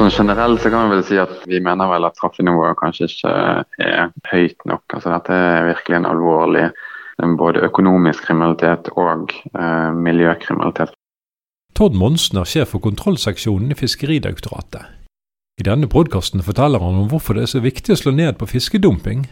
Sånn 0.00 0.14
generelt 0.14 0.62
så 0.62 0.70
kan 0.72 0.88
vi 0.88 0.96
vel 0.96 1.02
si 1.04 1.18
at 1.20 1.42
vi 1.44 1.58
mener 1.60 1.90
vel 1.90 2.06
at 2.08 2.16
straffenivået 2.16 2.78
kanskje 2.80 3.08
ikke 3.10 3.32
er 3.84 4.06
høyt 4.30 4.64
nok. 4.64 4.86
Altså 4.96 5.10
Dette 5.12 5.36
er 5.36 5.66
virkelig 5.74 5.98
en 5.98 6.08
alvorlig 6.08 6.62
både 7.36 7.60
økonomisk 7.66 8.24
kriminalitet 8.24 8.88
og 8.96 9.34
eh, 9.52 9.90
miljøkriminalitet. 9.92 10.94
Todd 11.76 12.00
Monsen 12.00 12.40
er 12.40 12.48
sjef 12.48 12.72
for 12.72 12.80
kontrollseksjonen 12.80 13.74
i 13.74 13.76
Fiskeridirektoratet. 13.76 14.88
I 15.60 15.68
denne 15.68 15.90
podkasten 15.92 16.40
forteller 16.48 16.80
han 16.80 17.02
om 17.02 17.10
hvorfor 17.12 17.36
det 17.36 17.44
er 17.44 17.52
så 17.52 17.60
viktig 17.60 17.92
å 17.92 18.00
slå 18.00 18.16
ned 18.16 18.40
på 18.40 18.48
fiskedumping, 18.48 19.26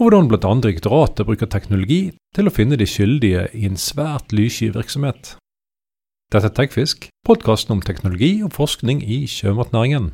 og 0.00 0.06
hvordan 0.06 0.30
bl.a. 0.32 0.54
direktoratet 0.64 1.28
bruker 1.28 1.52
teknologi 1.52 2.00
til 2.32 2.48
å 2.48 2.56
finne 2.56 2.80
de 2.80 2.88
skyldige 2.88 3.50
i 3.52 3.68
en 3.68 3.76
svært 3.76 4.32
lyssky 4.32 4.72
virksomhet. 4.72 5.36
Dette 6.34 6.48
er 6.50 6.54
Tekfisk, 6.58 7.04
podkasten 7.22 7.76
om 7.76 7.80
teknologi 7.86 8.40
og 8.42 8.50
forskning 8.56 8.98
i 8.98 9.20
sjømatnæringen. 9.30 10.08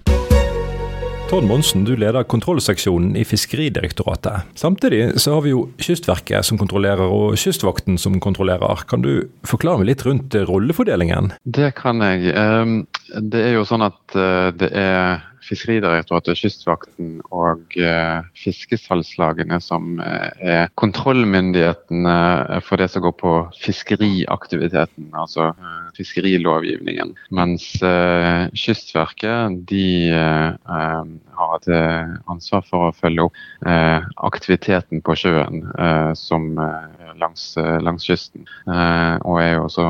Tord 1.31 1.47
Monsen, 1.49 1.87
du 1.89 1.95
leder 1.97 2.27
kontrollseksjonen 2.29 3.15
i 3.17 3.23
Fiskeridirektoratet. 3.25 4.51
Samtidig 4.53 5.15
så 5.17 5.39
har 5.39 5.47
vi 5.47 5.55
jo 5.55 5.63
Kystverket 5.81 6.45
som 6.45 6.61
kontrollerer, 6.61 7.09
og 7.09 7.39
Kystvakten 7.41 7.97
som 7.97 8.21
kontrollerer. 8.21 8.85
Kan 8.91 9.01
du 9.01 9.31
forklare 9.49 9.81
meg 9.81 9.89
litt 9.89 10.05
rundt 10.05 10.37
rollefordelingen? 10.51 11.33
Det 11.49 11.73
kan 11.81 12.05
jeg. 12.05 12.35
Ehm, 12.37 12.83
det 13.17 13.47
er 13.47 13.57
jo 13.57 13.65
sånn 13.65 13.89
at 13.89 14.13
eh, 14.13 14.51
det 14.53 14.69
er 14.77 15.25
Fiskeridirektoratet, 15.43 16.39
Kystvakten 16.39 17.17
og 17.35 17.75
eh, 17.81 18.21
fiskesalgslagene 18.39 19.57
som 19.65 19.97
eh, 20.05 20.29
er 20.45 20.69
kontrollmyndighetene 20.79 22.61
for 22.69 22.79
det 22.79 22.93
som 22.93 23.09
går 23.09 23.17
på 23.25 23.33
fiskeriaktiviteten, 23.65 25.09
altså 25.17 25.51
fiskerilovgivningen. 25.97 27.15
Mens 27.35 27.67
Kystverket 28.59 29.59
de 29.69 30.11
har 30.13 31.55
et 31.57 31.69
ansvar 32.31 32.65
for 32.69 32.89
å 32.89 32.97
følge 32.97 33.27
opp 33.27 33.41
aktiviteten 34.29 35.03
på 35.05 35.17
sjøen 35.19 35.63
som 36.19 36.49
langs, 37.21 37.45
langs 37.85 38.07
kysten. 38.09 38.47
Og 38.67 39.41
er 39.43 39.55
jo 39.57 39.67
også 39.69 39.87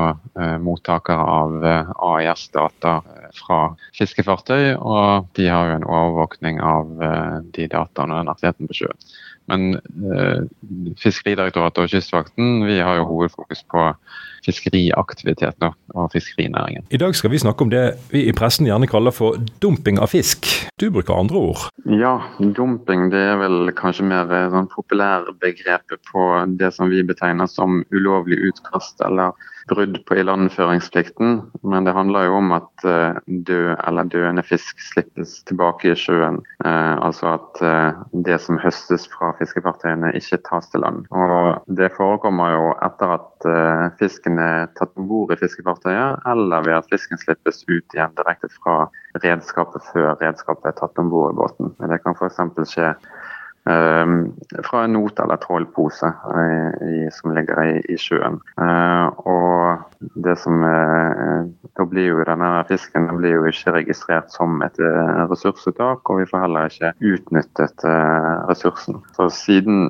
mottaker 0.63 1.19
av 1.19 1.57
AIS-data 2.13 2.99
fra 3.39 3.61
fiskefartøy. 3.97 4.75
og 4.77 5.27
de 5.35 5.47
har 5.47 5.69
jo 5.69 5.77
en 5.79 5.89
overvåkning 5.89 6.59
av 6.61 6.91
de 7.55 7.67
dataene 7.67 8.13
og 8.13 8.23
den 8.23 8.33
aktiviteten 8.33 8.69
på 8.69 8.81
sjøen. 8.83 9.05
Men 9.51 9.75
Fiskeridirektoratet 11.01 11.83
og 11.83 11.91
Kystvakten 11.91 12.63
vi 12.67 12.79
har 12.79 13.01
jo 13.01 13.09
hovedfokus 13.09 13.65
på 13.71 13.89
fiskeriaktiviteten 14.45 15.73
og 15.93 16.11
fiskerinæringen. 16.13 16.85
I 16.91 16.99
dag 17.01 17.15
skal 17.15 17.33
vi 17.33 17.41
snakke 17.41 17.65
om 17.65 17.71
det 17.73 17.83
vi 18.11 18.25
i 18.27 18.35
pressen 18.35 18.67
gjerne 18.69 18.89
kaller 18.89 19.15
for 19.15 19.39
dumping 19.63 19.99
av 20.01 20.11
fisk. 20.13 20.49
Du 20.81 20.89
bruker 20.91 21.15
andre 21.17 21.41
ord? 21.51 21.65
Ja, 21.89 22.17
dumping 22.39 23.09
det 23.13 23.23
er 23.31 23.39
vel 23.41 23.71
kanskje 23.77 24.07
mer 24.09 24.31
eh, 24.33 24.49
sånn 24.53 24.69
populærbegrepet 24.73 26.03
på 26.11 26.27
det 26.59 26.73
som 26.75 26.91
vi 26.93 27.03
betegner 27.07 27.49
som 27.51 27.81
ulovlig 27.93 28.39
utkast 28.49 29.01
eller 29.05 29.33
brudd 29.67 30.05
på 30.05 30.15
ilandføringsplikten. 30.15 31.41
Men 31.63 31.87
det 31.87 31.93
handler 31.95 32.27
jo 32.27 32.37
om 32.39 32.51
at 32.55 32.85
eh, 32.87 33.19
død 33.47 33.75
eller 33.87 34.09
døende 34.11 34.43
fisk 34.45 34.79
slippes 34.83 35.39
tilbake 35.49 35.91
i 35.91 35.97
sjøen. 35.99 36.41
Eh, 36.65 36.95
altså 36.97 37.35
at 37.37 37.63
eh, 37.63 38.01
det 38.27 38.39
som 38.43 38.59
høstes 38.61 39.07
fra 39.13 39.33
fiskefartøyene 39.39 40.13
ikke 40.19 40.41
tas 40.49 40.69
til 40.71 40.83
land. 40.85 41.05
Og 41.11 41.63
det 41.79 41.93
forekommer 41.97 42.55
jo 42.57 42.71
etter 42.83 43.17
at 43.19 43.29
fisken 43.99 44.32
er 44.41 44.69
tatt 44.77 44.93
om 44.99 45.07
bord 45.09 45.33
i 45.33 45.37
fiskefartøyet, 45.39 46.23
eller 46.29 46.65
ved 46.65 46.77
at 46.77 46.89
fisken 46.91 47.19
slippes 47.21 47.63
ut 47.67 47.95
igjen 47.95 48.15
direkte 48.17 48.49
fra 48.55 48.87
redskapet 49.23 49.85
før 49.91 50.13
redskapet 50.21 50.71
er 50.71 50.77
tatt 50.79 51.01
om 51.01 51.11
bord 51.13 51.33
i 51.33 51.37
båten. 51.41 51.73
Det 51.79 51.99
kan 52.03 52.17
f.eks. 52.17 52.41
skje 52.71 52.93
fra 53.63 54.83
en 54.83 54.93
not 54.93 55.19
eller 55.23 55.39
trålpose 55.39 56.09
som 57.15 57.35
ligger 57.35 57.61
i, 57.63 57.75
i 57.93 57.97
sjøen. 57.99 58.39
Uh, 58.59 59.07
og 59.23 60.09
det 60.25 60.35
som 60.41 60.63
uh, 60.63 61.47
Da 61.73 61.85
blir 61.89 62.11
jo 62.11 62.25
denne 62.27 62.49
fisken 62.69 63.07
den 63.07 63.17
blir 63.21 63.37
jo 63.37 63.47
ikke 63.49 63.73
registrert 63.77 64.33
som 64.33 64.61
et 64.65 64.77
uh, 64.83 65.23
ressursuttak, 65.31 66.03
og 66.09 66.21
vi 66.21 66.27
får 66.29 66.43
heller 66.45 66.69
ikke 66.69 66.91
utnyttet 67.13 67.85
ressursen. 68.49 68.99
Så 69.15 69.29
Siden 69.33 69.89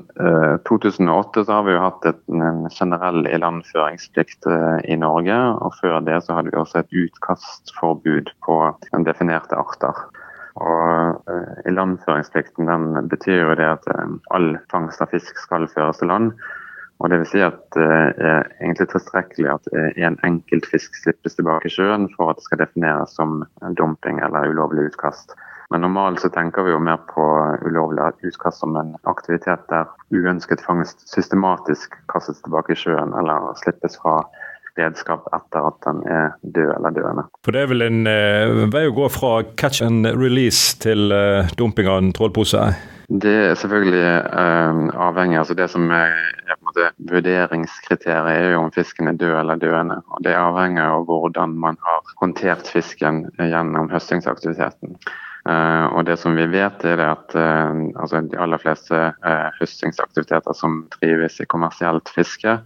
2008 0.67 1.43
så 1.45 1.57
har 1.57 1.65
vi 1.67 1.75
jo 1.75 1.83
hatt 1.83 2.07
en 2.07 2.65
generell 2.71 3.27
ilandføringsplikt 3.27 4.47
i 4.87 4.97
Norge, 4.99 5.37
og 5.65 5.75
før 5.81 5.99
det 6.05 6.21
så 6.25 6.37
hadde 6.37 6.53
vi 6.53 6.59
også 6.61 6.81
et 6.81 6.97
utkastforbud 7.03 8.31
på 8.45 8.57
definerte 9.05 9.59
arter. 9.59 10.05
Og 10.61 11.29
eh, 11.31 11.69
Ilandføringsplikten 11.71 12.69
den 12.69 13.07
betyr 13.09 13.41
jo 13.41 13.55
det 13.57 13.69
at 13.77 13.87
eh, 13.93 14.17
all 14.35 14.57
fangst 14.73 15.01
av 15.01 15.13
fisk 15.13 15.39
skal 15.41 15.69
føres 15.71 16.01
til 16.01 16.11
land. 16.13 16.33
Og 17.01 17.09
det 17.09 17.19
vil 17.19 17.31
si 17.31 17.41
at 17.43 17.63
det 17.75 17.87
er 18.23 18.45
egentlig 18.61 18.85
tilstrekkelig 18.93 19.49
at 19.51 19.65
en 19.73 20.15
enkelt 20.23 20.67
fisk 20.69 20.95
slippes 21.01 21.35
tilbake 21.35 21.67
i 21.67 21.73
sjøen 21.73 22.05
for 22.13 22.31
at 22.31 22.37
det 22.39 22.45
skal 22.45 22.61
defineres 22.61 23.15
som 23.17 23.41
dumping 23.75 24.21
eller 24.23 24.53
ulovlig 24.53 24.85
utkast. 24.91 25.33
Men 25.73 25.81
normalt 25.81 26.21
så 26.21 26.29
tenker 26.29 26.63
vi 26.63 26.71
jo 26.71 26.79
mer 26.79 26.99
på 27.09 27.23
ulovlig 27.65 28.05
utkast 28.29 28.61
som 28.61 28.75
en 28.77 28.93
aktivitet 29.09 29.63
der 29.71 29.89
uønsket 30.13 30.61
fangst 30.61 31.01
systematisk 31.09 31.97
kastes 32.13 32.43
tilbake 32.45 32.75
i 32.75 32.77
sjøen 32.77 33.15
eller 33.17 33.51
slippes 33.57 33.97
fra 34.03 34.19
redskap 34.79 35.27
etter 35.35 35.67
at 35.69 35.77
den 35.85 36.01
er 36.09 36.33
død 36.41 36.71
eller 36.77 36.95
døende. 36.95 37.27
For 37.45 37.55
Det 37.55 37.61
er 37.63 37.69
vel 37.71 37.85
en 37.85 38.01
uh, 38.07 38.63
vei 38.73 38.87
å 38.89 38.95
gå 38.95 39.09
fra 39.13 39.35
catch 39.59 39.83
and 39.85 40.07
release 40.17 40.77
til 40.83 41.13
uh, 41.13 41.49
dumping 41.59 41.89
av 41.89 42.01
en 42.01 42.13
trålpose? 42.15 42.71
Det 43.09 43.33
er 43.49 43.57
selvfølgelig 43.59 44.05
uh, 44.33 44.93
avhengig. 45.09 45.37
altså 45.41 45.57
Det 45.57 45.67
som 45.69 45.89
er, 45.91 46.15
er 46.47 46.61
måte 46.63 46.87
vurderingskriteriet, 47.11 48.31
er 48.31 48.55
jo 48.55 48.63
om 48.63 48.71
fisken 48.73 49.11
er 49.11 49.19
død 49.19 49.35
eller 49.41 49.59
døende. 49.61 49.99
og 50.07 50.23
Det 50.25 50.33
avhenger 50.37 50.95
av 50.95 51.05
hvordan 51.09 51.57
man 51.59 51.77
har 51.83 52.15
håndtert 52.21 52.71
fisken 52.71 53.27
gjennom 53.37 53.91
høstingsaktiviteten. 53.91 54.97
Uh, 55.43 55.91
og 55.91 56.05
det 56.07 56.15
som 56.21 56.37
vi 56.39 56.45
vet 56.47 56.85
er 56.87 57.01
at 57.03 57.33
uh, 57.35 57.75
altså 57.99 58.21
De 58.31 58.37
aller 58.39 58.61
fleste 58.63 58.95
uh, 58.95 59.49
høstingsaktiviteter 59.57 60.55
som 60.55 60.85
drives 60.95 61.41
i 61.43 61.47
kommersielt 61.51 62.07
fiske, 62.15 62.61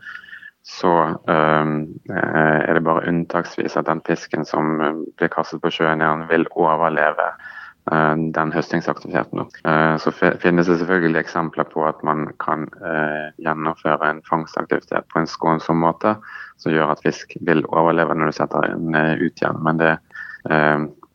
så 0.67 1.15
um, 1.27 1.75
er 2.11 2.73
det 2.75 2.83
bare 2.83 3.07
unntaksvis 3.07 3.77
at 3.79 3.87
den 3.87 4.01
fisken 4.07 4.43
som 4.45 4.81
eh, 4.83 4.97
blir 5.15 5.31
kastet 5.31 5.61
på 5.63 5.71
sjøen 5.71 6.03
igjen, 6.03 6.25
vil 6.27 6.43
overleve 6.59 7.29
uh, 7.87 8.15
den 8.35 8.51
høstingsaktiviteten. 8.51 9.47
Så 10.03 10.11
finnes 10.43 10.67
det 10.67 10.75
selvfølgelig 10.81 11.21
eksempler 11.21 11.69
på 11.71 11.85
at 11.87 12.03
man 12.03 12.27
kan 12.43 12.67
gjennomføre 13.39 14.09
en 14.11 14.19
fangstaktivitet 14.27 15.07
på 15.13 15.21
en 15.21 15.31
skånsom 15.31 15.79
måte, 15.85 16.17
som 16.59 16.75
gjør 16.75 16.91
at 16.97 17.03
fisk 17.05 17.37
vil 17.47 17.63
overleve 17.69 18.17
når 18.17 18.33
du 18.33 18.37
setter 18.41 18.67
den 18.73 18.91
ut 19.23 19.39
igjen. 19.39 19.63
Men 19.63 19.79
det 19.79 19.93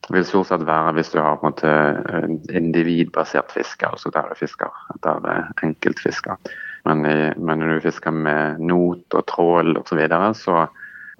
vil 0.09 0.25
stort 0.27 0.49
sett 0.49 0.65
være 0.67 0.97
hvis 0.97 1.12
du 1.12 1.21
har 1.21 1.37
på 1.37 1.51
en 1.51 1.53
måte 1.53 2.57
individbasert 2.57 3.53
fiske, 3.53 3.85
altså 3.87 4.11
der 4.17 4.33
du 4.33 4.41
fisker 4.41 4.73
etter 4.97 5.29
enkeltfisker. 5.69 6.41
Men, 6.88 7.04
i, 7.06 7.16
men 7.38 7.60
når 7.62 7.76
du 7.76 7.84
fisker 7.87 8.15
med 8.15 8.62
not 8.62 9.15
og 9.15 9.26
trål 9.31 9.76
osv., 9.78 9.93
så, 9.93 9.98
videre, 10.00 10.31
så 10.34 10.65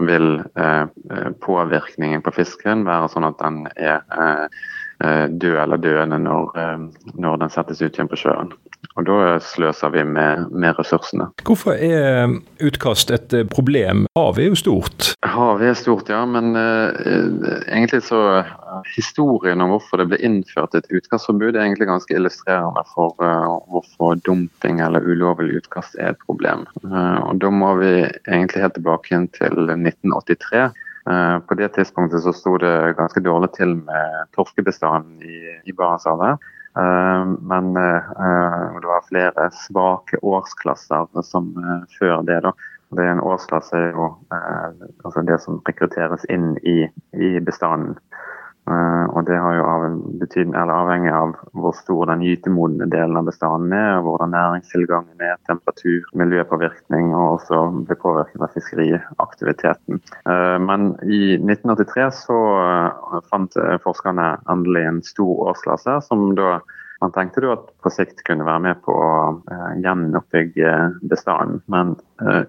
vil 0.03 0.41
eh, 0.59 0.87
påvirkningen 1.45 2.25
på 2.25 2.35
fisken 2.35 2.87
være 2.89 3.11
sånn 3.13 3.29
at 3.29 3.39
den 3.43 3.67
er 3.77 4.01
eh, 4.01 4.47
eh 4.47 4.71
død 5.29 5.57
eller 5.63 5.81
døende 5.83 6.19
når, 6.23 6.53
eh, 6.59 7.09
når, 7.15 7.41
den 7.43 7.51
settes 7.51 7.83
ut 7.83 7.97
igjen 7.97 8.11
på 8.11 8.19
sjøen. 8.21 8.53
Og 8.99 9.07
Da 9.07 9.39
sløser 9.41 9.93
vi 9.95 10.03
med, 10.05 10.51
med 10.51 10.77
ressursene. 10.77 11.31
Hvorfor 11.47 11.79
er 11.79 12.35
utkast 12.61 13.13
et 13.15 13.33
problem? 13.49 14.05
Havet 14.19 14.43
er 14.43 14.51
jo 14.51 14.59
stort? 14.59 15.13
Havet 15.25 15.71
er 15.71 15.79
stort, 15.79 16.11
ja. 16.13 16.25
Men 16.29 16.53
uh, 16.59 16.91
egentlig 17.71 18.03
så 18.05 18.43
historien 18.97 19.63
om 19.65 19.73
hvorfor 19.73 20.03
det 20.03 20.09
ble 20.11 20.21
innført 20.21 20.77
et 20.77 20.91
utkastforbud, 20.93 21.55
er 21.55 21.63
egentlig 21.63 21.89
ganske 21.89 22.19
illustrerende 22.19 22.85
for 22.93 23.17
uh, 23.23 23.63
hvorfor 23.73 24.21
dumping 24.27 24.83
eller 24.85 25.07
ulovlig 25.07 25.63
utkast 25.63 25.97
er 25.99 26.13
et 26.13 26.23
problem. 26.27 26.67
Uh, 26.85 27.23
og 27.31 27.41
Da 27.41 27.55
må 27.55 27.77
vi 27.81 27.95
egentlig 28.03 28.67
helt 28.67 28.77
tilbake 28.77 29.25
til 29.39 29.73
1983. 29.79 30.69
Eh, 31.11 31.39
på 31.39 31.55
det 31.59 31.69
tidspunktet 31.75 32.23
så 32.23 32.33
sto 32.37 32.57
det 32.63 32.95
ganske 32.99 33.23
dårlig 33.25 33.53
til 33.57 33.77
med 33.83 34.29
torskebestanden 34.37 35.23
i, 35.23 35.39
i 35.65 35.73
Barentshavet. 35.73 36.51
Men 36.73 37.75
det 37.77 38.87
var 38.89 39.03
flere 39.05 39.51
svake 39.53 40.17
årsklasser 40.25 41.21
som 41.29 41.51
før 41.99 42.23
det. 42.25 42.39
da. 42.47 42.55
Det 42.97 43.05
er 43.05 43.13
En 43.13 43.21
årsklasse 43.21 43.77
er 43.77 43.91
jo 43.93 44.07
altså 45.05 45.23
det 45.29 45.39
som 45.41 45.61
rekrutteres 45.69 46.25
inn 46.33 46.55
i, 46.65 46.89
i 47.13 47.31
bestanden. 47.45 47.99
Uh, 48.63 49.09
og 49.11 49.25
det 49.27 49.35
har 49.43 49.57
jo 49.57 49.63
av 49.67 49.85
betydning, 50.21 50.55
avhengig 50.55 51.11
av 51.11 51.33
hvor 51.59 51.73
stor 51.75 52.07
den 52.13 52.21
gytemodne 52.23 52.87
delen 52.93 53.19
av 53.19 53.27
bestanden 53.27 53.73
er, 53.75 53.97
og 53.99 54.07
hvordan 54.07 54.31
næringstilgangen 54.37 55.25
er, 55.27 55.41
temperatur, 55.51 56.05
miljøpåvirkning 56.21 57.11
og 57.11 57.41
også 57.41 57.63
blir 57.89 57.99
påvirket 58.05 58.45
av 58.47 58.55
fiskeriaktiviteten. 58.55 59.99
Uh, 60.31 60.61
men 60.63 60.93
i 61.03 61.35
1983 61.41 62.07
så 62.21 62.39
uh, 62.63 63.19
fant 63.33 63.59
forskerne 63.83 64.29
endelig 64.55 64.85
en 64.93 65.03
stor 65.11 65.49
årslaser, 65.51 65.99
som 66.07 66.31
da 66.39 66.61
man 67.03 67.11
tenkte 67.11 67.43
da 67.43 67.57
at 67.57 67.67
på 67.83 67.91
sikt 67.91 68.23
kunne 68.29 68.47
være 68.47 68.63
med 68.63 68.85
på 68.87 68.95
å 68.95 69.15
gjenoppbygge 69.83 70.75
bestanden. 71.11 71.59
Men 71.67 71.97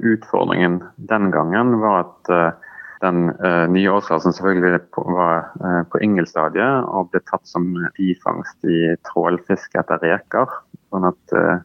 utfordringen 0.06 0.76
den 1.10 1.32
gangen 1.34 1.80
var 1.82 2.04
at 2.04 2.62
den 3.04 3.30
uh, 3.44 3.66
nye 3.72 3.92
årsklassen 3.92 4.36
selvfølgelig 4.36 4.80
var 4.96 5.50
uh, 5.60 5.82
på 5.92 6.02
yngelstadiet 6.06 6.88
og 6.88 7.12
ble 7.12 7.22
tatt 7.28 7.46
som 7.50 7.68
bifangst 7.98 8.64
i 8.68 8.96
trålfiske 9.10 9.82
etter 9.82 10.02
reker. 10.04 10.58
Sånn 10.94 11.10
at 11.10 11.36
uh, 11.36 11.60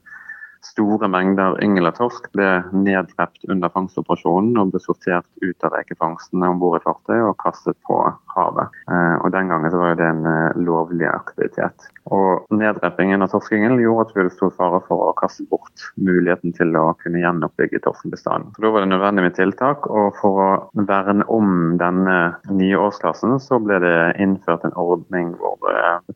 store 0.66 1.08
mengder 1.10 1.58
yngel 1.64 1.90
og 1.90 1.96
torsk 1.99 2.28
ble 2.34 2.49
neddrept 2.75 3.46
under 3.50 3.72
fangstoperasjonen 3.75 4.58
og 4.60 4.72
ble 4.72 4.82
sortert 4.82 5.28
ut 5.43 5.66
av 5.66 5.76
rekefangstene 5.76 6.50
om 6.52 6.60
bord 6.62 6.81
i 6.81 6.84
fartøy 6.84 7.19
og 7.20 7.37
kastet 7.43 7.78
på 7.88 8.00
havet. 8.34 8.75
Og 9.22 9.31
Den 9.34 9.50
gangen 9.52 9.70
så 9.70 9.81
var 9.81 9.96
det 9.99 10.08
en 10.08 10.26
lovlig 10.64 11.06
aktivitet. 11.10 11.88
Og 12.14 12.46
Neddreppingen 12.55 13.22
av 13.22 13.32
torskeyngel 13.32 13.81
gjorde 13.82 14.06
at 14.06 14.14
hadde 14.16 14.34
stor 14.34 14.52
fare 14.56 14.81
for 14.87 15.08
å 15.08 15.16
kaste 15.19 15.44
bort 15.50 15.88
muligheten 16.00 16.55
til 16.56 16.76
å 16.78 16.93
kunne 17.02 17.20
gjenoppbygge 17.22 17.82
torskebestanden. 17.84 18.54
Så 18.56 18.64
Da 18.64 18.72
var 18.72 18.84
det 18.84 18.93
nødvendig 18.93 19.26
med 19.26 19.37
tiltak, 19.37 19.87
og 19.90 20.16
for 20.20 20.43
å 20.44 20.50
verne 20.88 21.26
om 21.28 21.76
denne 21.81 22.19
nye 22.50 22.81
årsklassen, 22.81 23.38
så 23.43 23.61
ble 23.62 23.81
det 23.84 23.96
innført 24.22 24.64
en 24.64 24.76
ordning 24.78 25.34
hvor 25.38 25.58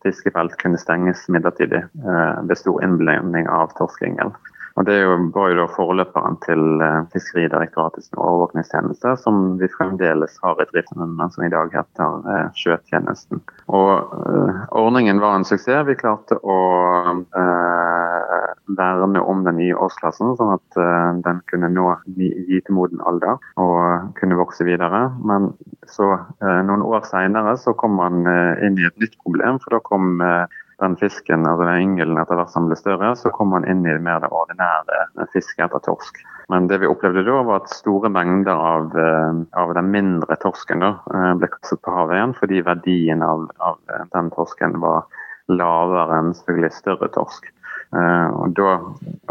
fiskefelt 0.03 0.57
kunne 0.63 0.81
stenges 0.81 1.27
midlertidig 1.33 1.83
eh, 1.83 2.37
ved 2.49 2.59
stor 2.59 2.83
innblanding 2.85 3.49
av 3.51 3.75
torskeyngel. 3.79 4.33
Og 4.75 4.85
Det 4.89 4.99
var 5.35 5.51
jo 5.51 5.59
da 5.59 5.67
forløperen 5.75 6.39
til 6.47 6.81
eh, 6.81 7.03
Fiskeridirektoratets 7.13 8.13
overvåkningstjeneste, 8.17 9.17
som 9.21 9.59
vi 9.61 9.69
fremdeles 9.73 10.39
har 10.45 10.61
i 10.63 10.69
drift, 10.71 10.95
men 10.97 11.33
som 11.35 11.45
i 11.45 11.53
dag 11.53 11.73
heter 11.75 12.29
eh, 12.33 12.47
Sjøtjenesten. 12.57 13.43
Og 13.69 14.15
uh, 14.17 14.63
Ordningen 14.83 15.21
var 15.21 15.37
en 15.37 15.47
suksess. 15.47 15.85
Vi 15.87 15.97
klarte 15.99 16.39
å 16.41 16.57
eh, 17.37 18.49
verne 18.79 19.21
om 19.21 19.45
den 19.45 19.59
nye 19.61 19.77
årsklassen, 19.77 20.35
sånn 20.39 20.55
at 20.57 20.81
eh, 20.81 21.11
den 21.27 21.43
kunne 21.53 21.71
nå 21.73 21.87
gytemoden 22.17 23.03
alder 23.09 23.41
og 23.61 24.17
kunne 24.19 24.41
vokse 24.41 24.65
videre. 24.69 25.05
Men 25.21 25.53
så 25.91 26.15
noen 26.41 26.85
år 26.87 27.05
seinere 27.09 27.55
så 27.61 27.75
kom 27.77 27.97
man 27.99 28.23
inn 28.65 28.79
i 28.79 28.87
et 28.87 28.99
nytt 29.03 29.17
problem, 29.25 29.59
for 29.63 29.77
da 29.77 29.81
kom 29.85 30.23
den 30.83 30.99
fisken, 31.01 31.47
altså 31.49 31.67
den 31.69 31.87
yngelen 31.87 32.21
etter 32.21 32.39
hvert 32.39 32.53
som 32.53 32.69
ble 32.69 32.77
større, 32.79 33.15
så 33.19 33.33
kom 33.35 33.53
man 33.55 33.67
inn 33.71 33.87
i 33.87 33.97
mer 34.03 34.21
det 34.23 34.31
ordinære 34.35 35.29
fisket 35.33 35.67
etter 35.69 35.83
torsk. 35.87 36.21
Men 36.53 36.67
det 36.69 36.83
vi 36.83 36.91
opplevde 36.91 37.25
da, 37.25 37.39
var 37.47 37.63
at 37.63 37.73
store 37.73 38.11
mengder 38.13 38.53
av, 38.53 38.93
eh, 38.99 39.43
av 39.63 39.75
den 39.79 39.91
mindre 39.95 40.37
torsken 40.43 40.83
da, 40.85 40.97
eh, 41.15 41.33
ble 41.41 41.49
kastet 41.55 41.83
på 41.87 41.95
havet 41.95 42.19
igjen, 42.19 42.37
fordi 42.41 42.65
verdien 42.67 43.23
av, 43.25 43.49
av 43.63 43.79
den 44.13 44.31
torsken 44.35 44.81
var 44.83 45.07
lavere 45.49 46.19
enn 46.19 46.35
selvfølgelig 46.37 46.73
større 46.77 47.11
torsk. 47.15 47.49
Uh, 47.93 48.29
og 48.41 48.55
Da 48.57 48.71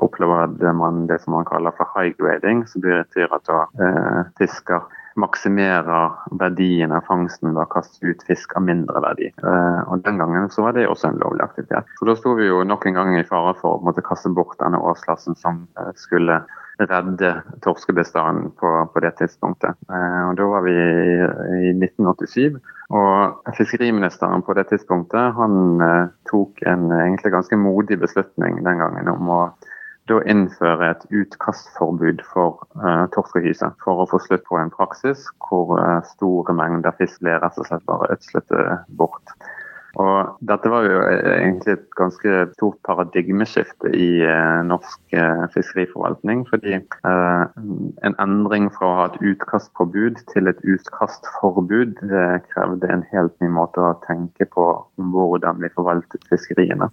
opplever 0.06 0.74
man 0.78 1.08
det 1.10 1.18
som 1.24 1.34
man 1.34 1.48
kaller 1.50 1.74
for 1.74 1.90
high 1.96 2.14
grading, 2.20 2.62
som 2.70 2.84
betyr 2.84 3.32
at 3.34 3.48
da, 3.50 3.64
uh, 3.82 4.20
fisker 4.38 4.84
maksimerer 5.20 6.16
verdien 6.40 6.94
av 6.96 7.06
fangsten 7.08 7.52
ved 7.52 7.64
å 7.64 7.70
kaste 7.72 8.06
ut 8.06 8.24
fisk 8.28 8.56
av 8.58 8.66
mindre 8.68 9.04
verdi. 9.04 9.32
Uh, 9.44 9.84
og 9.88 10.06
Den 10.06 10.22
gangen 10.22 10.50
så 10.54 10.66
var 10.68 10.78
det 10.78 10.88
også 10.88 11.12
en 11.12 11.22
lovlig 11.22 11.46
aktivitet. 11.46 11.90
Så 12.00 12.08
Da 12.08 12.16
sto 12.20 12.36
vi 12.40 12.48
jo 12.48 12.64
nok 12.68 12.86
en 12.88 12.98
gang 13.00 13.14
i 13.20 13.28
fare 13.28 13.54
for 13.60 13.78
å 13.78 13.86
måtte 13.86 14.06
kaste 14.06 14.32
bort 14.34 14.60
denne 14.60 14.80
årsklassen 14.80 15.38
som 15.40 15.66
skulle 16.00 16.42
redde 16.82 17.34
torskebestanden 17.62 18.52
på, 18.58 18.70
på 18.94 19.02
det 19.04 19.12
tidspunktet. 19.20 19.78
og 19.88 20.38
Da 20.38 20.48
var 20.50 20.64
vi 20.66 20.74
i, 20.74 21.18
i 21.70 21.74
1987. 21.76 22.58
Og 22.92 23.52
Fiskeriministeren 23.56 24.44
på 24.44 24.56
det 24.58 24.68
tidspunktet 24.72 25.36
han 25.38 25.84
eh, 25.86 26.10
tok 26.28 26.64
en 26.68 26.90
egentlig 26.92 27.32
ganske 27.32 27.60
modig 27.60 28.00
beslutning 28.02 28.60
den 28.66 28.82
gangen 28.84 29.12
om 29.14 29.30
å 29.32 29.42
da 30.12 30.20
innføre 30.34 30.92
et 30.94 31.08
utkastforbud 31.22 32.22
for 32.34 32.62
uh, 32.82 33.08
torsk 33.16 33.40
og 33.40 33.48
hyse. 33.48 33.72
For 33.86 34.04
å 34.04 34.10
få 34.12 34.22
slutt 34.28 34.46
på 34.50 34.60
en 34.60 34.74
praksis 34.76 35.26
hvor 35.48 35.74
uh, 35.80 36.00
store 36.14 36.56
mengder 36.58 36.96
fisk 37.00 37.24
ble 37.24 37.40
rett 37.42 37.60
og 37.60 37.70
slett 37.70 37.88
bare 37.90 38.12
ødslet 38.16 38.56
bort. 39.00 39.36
Og 40.00 40.38
dette 40.48 40.70
var 40.72 40.86
jo 40.88 41.00
egentlig 41.04 41.74
et 41.74 41.88
ganske 42.00 42.36
stort 42.54 42.78
paradigmeskifte 42.88 43.92
i 43.92 44.24
eh, 44.24 44.60
norsk 44.64 45.16
eh, 45.18 45.44
fiskeriforvaltning. 45.52 46.46
Fordi 46.48 46.78
eh, 46.80 47.44
en 48.08 48.16
endring 48.24 48.70
fra 48.78 48.88
å 48.88 48.98
ha 49.02 49.08
et 49.10 49.20
utkastpåbud 49.34 50.22
til 50.32 50.48
et 50.48 50.62
utkastforbud 50.64 52.00
krevde 52.54 52.94
en 52.94 53.04
helt 53.12 53.36
ny 53.44 53.52
måte 53.52 53.84
å 53.84 53.98
tenke 54.08 54.48
på 54.56 54.70
hvordan 54.96 55.60
vi 55.64 55.74
forvaltet 55.76 56.30
fiskeriene. 56.32 56.88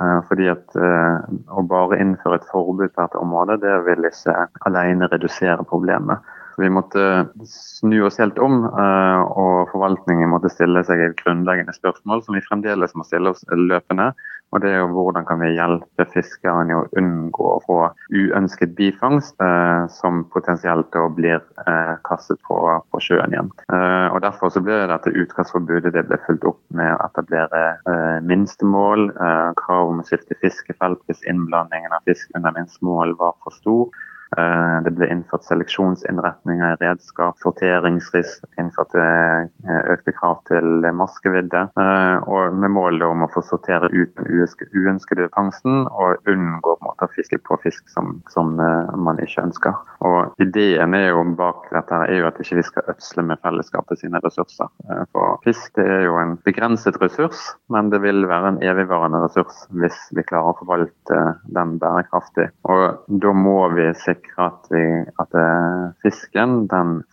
Eh, 0.00 0.20
fordi 0.28 0.46
at 0.48 0.76
eh, 0.78 1.16
Å 1.52 1.64
bare 1.68 1.98
innføre 2.00 2.38
et 2.40 2.46
forbud 2.48 2.94
på 2.94 3.02
dette 3.02 3.20
området 3.20 3.60
det 3.60 3.74
vil 3.88 4.08
ikke 4.08 4.36
alene 4.68 5.08
redusere 5.12 5.66
problemet. 5.68 6.22
Vi 6.60 6.68
måtte 6.72 7.04
snu 7.48 7.98
oss 8.06 8.18
helt 8.20 8.38
om, 8.44 8.62
eh, 8.68 9.20
og 9.40 9.72
forvaltningen 9.72 10.32
måtte 10.32 10.52
stille 10.52 10.82
seg 10.88 11.00
et 11.00 11.18
grunnleggende 11.20 11.74
spørsmål 11.76 12.24
som 12.24 12.36
vi 12.36 12.44
fremdeles 12.44 12.96
må 12.96 13.04
stille 13.08 13.32
oss 13.32 13.44
løpende. 13.52 14.12
Og 14.52 14.60
det 14.60 14.72
er 14.72 14.82
jo 14.82 14.90
hvordan 14.92 15.24
kan 15.28 15.40
vi 15.40 15.54
hjelpe 15.56 16.04
fiskeren 16.12 16.70
i 16.70 16.76
å 16.76 16.84
unngå 17.00 17.46
å 17.54 17.62
få 17.64 17.78
uønsket 18.12 18.74
bifangst 18.76 19.40
eh, 19.40 19.86
som 19.92 20.26
potensielt 20.34 20.92
blir 21.16 21.40
eh, 21.64 21.94
kastet 22.04 22.40
på, 22.48 22.58
på, 22.92 23.00
sjøen 23.00 23.32
igjen. 23.32 23.48
Eh, 23.72 24.08
og 24.12 24.20
Derfor 24.26 24.52
så 24.52 24.60
ble 24.64 24.82
dette 24.90 25.14
utkastforbudet 25.24 25.94
det 25.96 26.04
ble 26.10 26.20
fulgt 26.26 26.44
opp 26.52 26.60
med 26.76 26.92
å 26.92 27.00
etablere 27.08 27.62
eh, 27.88 28.18
minstemål, 28.28 29.08
eh, 29.16 29.50
krav 29.62 29.94
om 29.94 30.04
å 30.04 30.06
skifte 30.06 30.36
fiskefelt 30.44 31.00
hvis 31.08 31.24
innblandingen 31.32 31.96
av 31.96 32.04
fisk 32.08 32.28
under 32.36 32.52
minstemål 32.58 33.16
var 33.20 33.38
for 33.40 33.56
stor. 33.56 34.02
Eh, 34.38 34.76
det 34.84 34.92
ble 34.96 35.08
innført 35.12 35.44
seleksjonsinnretninger 35.44 36.72
i 36.72 36.78
redskap, 36.80 37.36
sorteringsrisk, 37.42 38.46
innført 38.60 38.94
eh, 38.96 39.74
økte 39.92 40.14
krav 40.16 40.40
til 40.48 40.86
maskevidde. 40.96 41.66
Eh, 41.76 42.28
og 42.32 42.56
med 42.56 42.72
målet 42.72 43.04
om 43.04 43.26
å 43.26 43.30
få 43.32 43.42
sortere 43.44 43.90
ut 43.92 44.14
den 44.16 44.30
uønskede 44.72 45.28
fangsten 45.36 45.84
og 45.90 46.30
unngå 46.30 46.76
måte, 46.84 47.08
å 47.08 47.12
fiske 47.12 47.40
på 47.44 47.58
fisk 47.64 47.84
som, 47.92 48.20
som, 48.32 48.54
man 48.56 49.20
ikke 49.22 49.44
ønsker. 49.46 49.76
Og 50.06 50.40
Ideen 50.42 50.94
er 50.96 51.10
jo 51.10 51.22
bak 51.36 51.68
dette 51.72 52.00
er 52.06 52.18
jo 52.20 52.28
at 52.28 52.40
ikke 52.42 52.58
vi 52.58 52.64
skal 52.66 52.88
ødsle 52.92 53.24
med 53.26 53.40
fellesskapet 53.44 54.00
sine 54.00 54.20
ressurser. 54.24 54.68
For 55.14 55.38
fisk 55.46 55.78
er 55.80 56.06
jo 56.06 56.16
en 56.20 56.34
begrenset 56.46 56.98
ressurs, 57.02 57.40
men 57.72 57.88
det 57.92 58.02
vil 58.04 58.26
være 58.28 58.52
en 58.52 58.60
evigvarende 58.64 59.22
ressurs 59.24 59.64
hvis 59.72 59.98
vi 60.16 60.24
klarer 60.28 60.52
å 60.52 60.58
forvalte 60.60 61.20
den 61.56 61.76
bærekraftig. 61.82 62.50
Og 62.68 63.00
Da 63.22 63.32
må 63.36 63.56
vi 63.76 63.88
sikre 63.98 64.21
sikre 64.22 64.46
at, 64.46 64.66
vi, 64.70 64.82
at 65.18 65.34
eh, 65.34 65.92
fisken 66.02 66.68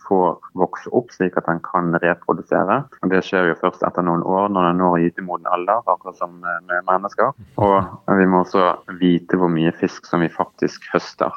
får 0.07 0.39
vokse 0.55 0.89
opp 0.93 1.11
slik 1.11 1.37
at 1.37 1.47
den 1.47 1.59
kan 1.61 1.93
reprodusere. 2.01 2.83
Og 3.01 3.09
Det 3.09 3.23
skjer 3.23 3.49
jo 3.49 3.59
først 3.59 3.83
etter 3.83 4.01
noen 4.01 4.23
år 4.23 4.49
når 4.49 4.69
den 4.69 4.77
når 4.79 4.99
gytemoden 5.03 5.47
alder, 5.51 5.81
akkurat 5.85 6.17
som 6.17 6.39
med 6.39 6.85
mennesker. 6.87 7.33
Og 7.57 8.17
vi 8.19 8.25
må 8.25 8.43
også 8.43 8.75
vite 8.99 9.37
hvor 9.37 9.49
mye 9.49 9.71
fisk 9.71 10.05
som 10.05 10.21
vi 10.21 10.29
faktisk 10.29 10.85
høster. 10.93 11.33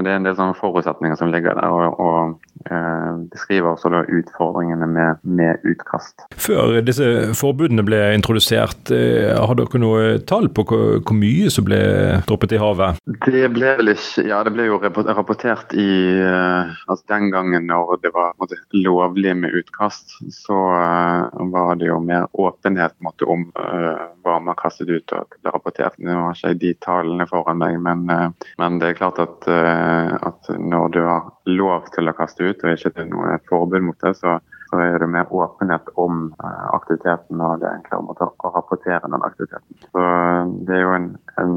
Så 0.00 0.04
Det 0.04 0.14
er 0.14 0.16
en 0.16 0.24
del 0.24 0.36
sånne 0.38 0.56
forutsetninger 0.56 1.18
som 1.20 1.28
ligger 1.28 1.58
der, 1.58 1.68
og, 1.68 1.98
og 2.00 2.70
eh, 2.72 3.08
beskriver 3.28 3.74
også 3.74 3.90
da 3.92 3.98
utfordringene 4.08 4.86
med, 4.88 5.18
med, 5.28 5.60
utkast. 5.68 6.24
Før 6.40 6.78
disse 6.86 7.04
forbudene 7.36 7.84
ble 7.84 7.98
introdusert, 8.16 8.88
eh, 8.96 9.36
har 9.36 9.58
dere 9.58 9.80
noe 9.82 10.06
tall 10.24 10.48
på 10.56 10.64
hvor, 10.70 11.02
hvor, 11.04 11.18
mye 11.20 11.52
som 11.52 11.66
ble 11.68 11.80
droppet 12.24 12.54
i 12.56 12.60
havet? 12.62 13.02
Det 13.26 13.44
ble 13.52 13.74
vel 13.76 13.92
ikke 13.92 14.24
Ja, 14.24 14.38
det 14.46 14.54
ble 14.54 14.70
jo 14.70 14.78
rapportert 14.80 15.74
i 15.76 15.90
eh, 16.16 16.72
altså 16.88 17.04
Den 17.12 17.28
gangen 17.34 17.68
når 17.68 18.00
det 18.00 18.14
var 18.16 18.32
måtte, 18.40 18.56
lovlig 18.72 19.36
med 19.36 19.52
utkast, 19.60 20.16
så 20.32 20.56
uh, 20.80 21.44
var 21.52 21.76
det 21.76 21.90
jo 21.90 21.98
mer 22.00 22.24
åpenhet 22.40 22.94
måtte, 23.04 23.28
om 23.28 23.48
uh, 23.58 24.08
hva 24.24 24.38
man 24.40 24.56
kastet 24.56 24.88
ut 24.88 25.12
og 25.16 25.36
rapportert. 25.44 25.98
Nå 26.00 26.16
har 26.16 26.38
ikke 26.38 26.54
jeg 26.54 26.60
de 26.62 26.72
tallene 26.86 27.26
foran 27.28 27.60
meg, 27.60 27.76
men, 27.84 28.06
uh, 28.08 28.52
men 28.62 28.80
det 28.80 28.92
er 28.92 29.00
klart 29.02 29.20
at 29.20 29.50
Eh, 29.50 29.89
at 30.30 30.48
når 30.58 30.94
du 30.94 31.00
har 31.04 31.28
lov 31.50 31.90
til 31.94 32.10
å 32.10 32.16
kaste 32.16 32.46
ut, 32.46 32.64
og 32.64 32.72
ikke 32.72 32.94
til 32.96 33.10
noe 33.12 33.36
forbud 33.50 33.84
mot 33.86 33.98
det, 34.04 34.14
så, 34.18 34.38
så 34.70 34.80
er 34.84 34.98
det 35.02 35.10
mer 35.10 35.30
åpenhet 35.34 35.92
om 36.00 36.30
eh, 36.32 36.64
aktiviteten, 36.76 37.42
og 37.42 37.60
det 37.60 37.68
er 37.68 37.78
enklere 37.80 38.06
måte 38.08 38.30
å 38.30 38.54
rapportere 38.54 39.02
den 39.06 39.26
aktiviteten. 39.26 39.82
Så 39.90 40.06
eh, 40.06 40.56
Det 40.68 40.78
er 40.78 40.82
jo 40.84 40.96
en, 40.96 41.12
en 41.42 41.54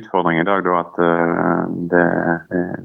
utfordring 0.00 0.40
i 0.40 0.48
dag 0.48 0.66
da, 0.66 0.82
at 0.84 1.00
det, 1.92 2.04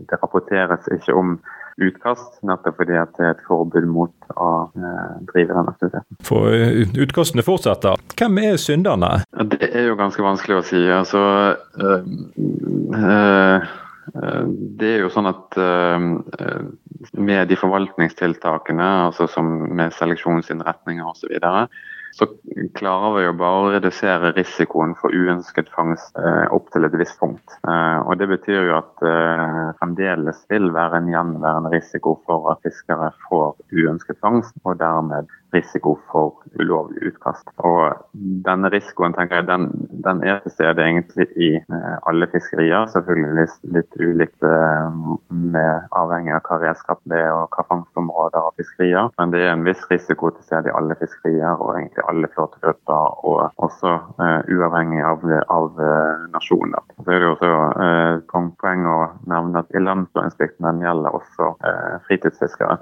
det 0.10 0.22
rapporteres 0.22 0.90
ikke 0.94 1.18
om 1.18 1.38
utkast, 1.82 2.42
nettopp 2.46 2.78
fordi 2.78 2.98
at 3.00 3.14
det 3.18 3.26
er 3.26 3.34
et 3.34 3.44
forbud 3.48 3.86
mot 3.90 4.34
å 4.38 4.50
eh, 4.78 5.14
drive 5.32 5.56
den 5.58 5.72
aktiviteten. 5.72 6.20
For 6.26 6.54
eh, 6.54 6.84
utkastene 7.06 7.46
fortsetter. 7.46 8.02
Hvem 8.20 8.42
er 8.44 8.60
synderne? 8.62 9.12
Det 9.54 9.72
er 9.72 9.90
jo 9.90 9.98
ganske 10.00 10.26
vanskelig 10.26 10.60
å 10.60 10.66
si. 10.68 10.84
Altså, 10.94 11.24
øh, 11.82 12.06
øh, 13.00 13.72
det 14.12 14.90
er 14.90 15.04
jo 15.06 15.12
sånn 15.14 15.30
at 15.30 15.56
med 17.14 17.48
de 17.48 17.58
forvaltningstiltakene, 17.60 18.88
altså 19.08 19.44
med 19.44 19.96
seleksjonsinnretninger 19.96 21.08
osv., 21.08 21.24
så, 21.24 21.32
videre, 21.32 21.68
så 22.14 22.28
klarer 22.78 23.16
vi 23.16 23.24
jo 23.26 23.34
bare 23.40 23.62
å 23.62 23.70
redusere 23.74 24.34
risikoen 24.36 24.94
for 25.00 25.14
uønsket 25.16 25.72
fangst 25.74 26.20
eh, 26.20 26.46
opp 26.54 26.70
til 26.74 26.86
et 26.86 26.98
visst 27.00 27.18
punkt. 27.22 27.56
Eh, 27.66 28.00
og 28.06 28.20
Det 28.22 28.28
betyr 28.30 28.68
jo 28.70 28.76
at 28.78 28.92
det 29.02 29.16
fremdeles 29.80 30.44
vil 30.54 30.70
være 30.76 31.02
en 31.02 31.10
gjenværende 31.10 31.74
risiko 31.74 32.20
for 32.28 32.52
at 32.54 32.62
fiskere 32.68 33.10
får 33.26 33.56
uønsket 33.74 34.22
fangst, 34.22 34.54
og 34.64 34.78
dermed 34.82 35.32
risiko 35.54 35.96
for 36.12 36.42
ulovlig 36.60 37.12
utkast. 37.12 37.48
Og 37.64 38.04
Denne 38.46 38.70
risikoen 38.74 39.16
tenker 39.16 39.42
jeg, 39.42 39.48
den, 39.50 39.68
den 40.06 40.22
er 40.28 40.42
til 40.44 40.54
stede 40.56 40.84
egentlig 40.84 41.28
i 41.36 41.50
eh, 41.58 41.96
alle 42.10 42.28
fiskerier. 42.32 42.88
Selvfølgelig 42.94 43.48
litt, 43.76 43.98
ulikt 44.00 44.48
eh, 44.48 45.00
med 45.30 45.88
avhengig 45.96 46.36
av 46.38 46.44
hva 46.48 46.60
redskap 46.64 47.02
det 47.10 47.22
er 47.24 47.32
og 47.34 47.54
hva 47.56 47.66
fangstområder 47.70 48.40
av 48.42 48.56
fiskerier. 48.60 49.10
Men 49.20 49.34
det 49.34 49.44
er 49.44 49.54
en 49.54 49.66
viss 49.68 49.84
risiko 49.92 50.32
til 50.34 50.46
stede 50.48 50.72
i 50.72 50.76
alle 50.78 50.98
fiskerier 51.00 51.60
og 51.60 51.76
egentlig 51.78 52.06
alle 52.10 52.30
flåtegrupper, 52.36 53.18
og 53.28 53.64
også 53.64 53.94
uh, 54.20 54.42
uavhengig 54.52 55.02
av, 55.06 55.24
av 55.54 55.80
uh, 55.80 56.26
nasjon. 56.34 56.76
Så 57.00 57.12
er 57.12 57.24
det 57.24 57.32
også 57.32 57.52
uh, 58.34 58.50
poeng 58.62 58.86
å 58.90 58.98
nevne 59.30 59.64
at 59.64 59.74
ilandføringsplikten 59.78 60.82
gjelder 60.84 61.16
også 61.16 61.52
fritidsfiskere, 62.08 62.78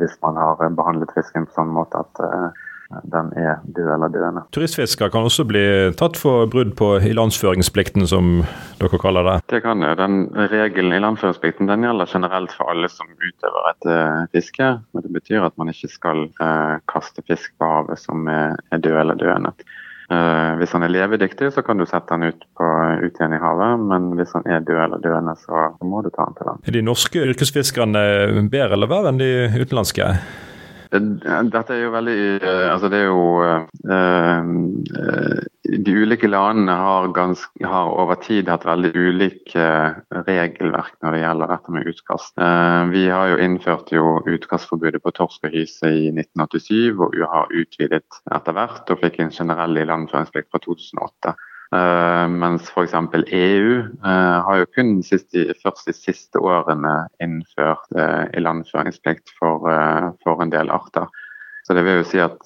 hvis 0.00 0.14
man 0.22 0.38
har 0.40 0.60
behandlet 0.76 1.12
fisken 1.16 1.46
på 1.48 1.56
sånn 1.56 1.72
måte 1.74 2.00
at 2.00 2.11
at 2.12 2.22
eh, 2.28 2.62
den 3.02 3.32
er 3.36 3.60
død 3.64 3.90
eller 3.94 4.12
døende. 4.12 4.42
Turistfisker 4.52 5.10
kan 5.12 5.26
også 5.26 5.44
bli 5.48 5.64
tatt 5.98 6.18
for 6.20 6.48
brudd 6.52 6.74
på 6.78 6.94
ilandføringsplikten, 7.08 8.06
som 8.08 8.42
dere 8.80 9.00
kaller 9.00 9.26
det? 9.28 9.36
Det 9.52 9.62
kan 9.64 9.80
det. 9.84 9.94
Den 10.00 10.26
regelen 10.52 10.92
i 10.92 10.98
ilandføringsplikten 11.00 11.70
den 11.70 11.86
gjelder 11.86 12.10
generelt 12.12 12.52
for 12.56 12.72
alle 12.72 12.90
som 12.92 13.08
utøver 13.16 13.70
et 13.70 13.88
uh, 13.88 14.18
fiske. 14.34 14.74
men 14.92 15.06
Det 15.06 15.14
betyr 15.20 15.46
at 15.46 15.56
man 15.60 15.72
ikke 15.72 15.88
skal 15.92 16.26
uh, 16.42 16.76
kaste 16.90 17.24
fisk 17.28 17.54
på 17.58 17.70
havet 17.70 18.02
som 18.02 18.28
er, 18.28 18.58
er 18.72 18.84
død 18.84 19.00
eller 19.04 19.20
døende. 19.20 19.56
Uh, 20.12 20.58
hvis 20.60 20.74
han 20.76 20.84
er 20.84 20.92
levedyktig, 20.92 21.52
så 21.54 21.62
kan 21.64 21.80
du 21.80 21.86
sette 21.88 22.12
han 22.12 22.28
ut, 22.28 22.44
på, 22.58 22.70
ut 23.00 23.16
igjen 23.16 23.38
i 23.38 23.40
havet, 23.40 23.86
men 23.88 24.12
hvis 24.18 24.34
han 24.36 24.44
er 24.44 24.64
død 24.66 24.84
eller 24.84 25.00
døende, 25.00 25.36
så 25.40 25.70
må 25.80 26.04
du 26.04 26.12
ta 26.12 26.26
han 26.26 26.36
til 26.36 26.50
land. 26.50 26.64
Er 26.68 26.76
de 26.76 26.84
norske 26.84 27.24
yrkesfiskerne 27.32 28.02
bedre 28.52 28.76
eller 28.76 28.90
verre 28.90 29.14
enn 29.14 29.22
de 29.22 29.32
utenlandske? 29.56 30.12
Dette 30.92 31.72
er 31.72 31.86
jo 31.86 31.92
veldig 31.94 32.16
eh, 32.44 32.66
Altså 32.68 32.90
det 32.92 32.98
er 33.00 33.06
jo 33.06 33.20
uh, 33.88 34.42
De 35.72 35.94
ulike 35.96 36.28
landene 36.28 36.74
har, 36.76 37.08
ganske, 37.16 37.64
har, 37.64 37.92
over 37.96 38.18
tid 38.20 38.50
hatt 38.52 38.66
veldig 38.68 38.90
ulike 38.92 39.64
regelverk 40.26 40.98
når 41.00 41.16
det 41.16 41.22
gjelder 41.22 41.52
dette 41.54 41.74
med 41.74 41.88
utkast. 41.88 42.34
Vi 42.92 43.04
har 43.08 43.30
jo 43.32 43.38
innført 43.40 43.92
jo 43.94 44.18
utkastforbudet 44.28 45.00
på 45.02 45.14
torsk 45.16 45.48
og 45.48 45.56
hyse 45.56 45.88
i 45.88 46.10
1987, 46.12 47.00
og 47.00 47.16
har 47.32 47.56
utvidet 47.56 48.20
etter 48.36 48.58
hvert 48.58 48.92
og 48.92 49.00
fikk 49.00 49.22
en 49.22 49.32
generell 49.32 49.80
ilandføringsplikt 49.80 50.50
fra 50.52 50.60
2008. 50.66 51.34
Uh, 51.72 52.28
mens 52.28 52.66
f.eks. 52.68 52.92
EU 53.32 53.68
uh, 54.04 54.38
har 54.44 54.56
jo 54.60 54.66
kun 54.76 54.98
siste, 55.00 55.54
først 55.62 55.86
de 55.88 55.94
siste 55.96 56.40
årene 56.44 57.06
innført 57.24 57.86
uh, 57.96 58.28
ilandføringsplikt 58.36 59.32
for, 59.38 59.64
for, 60.20 60.42
en 60.44 60.52
del 60.52 60.68
arter. 60.68 61.08
Så 61.64 61.72
det 61.78 61.86
vil 61.86 62.00
jo 62.00 62.04
si 62.10 62.18
at 62.20 62.40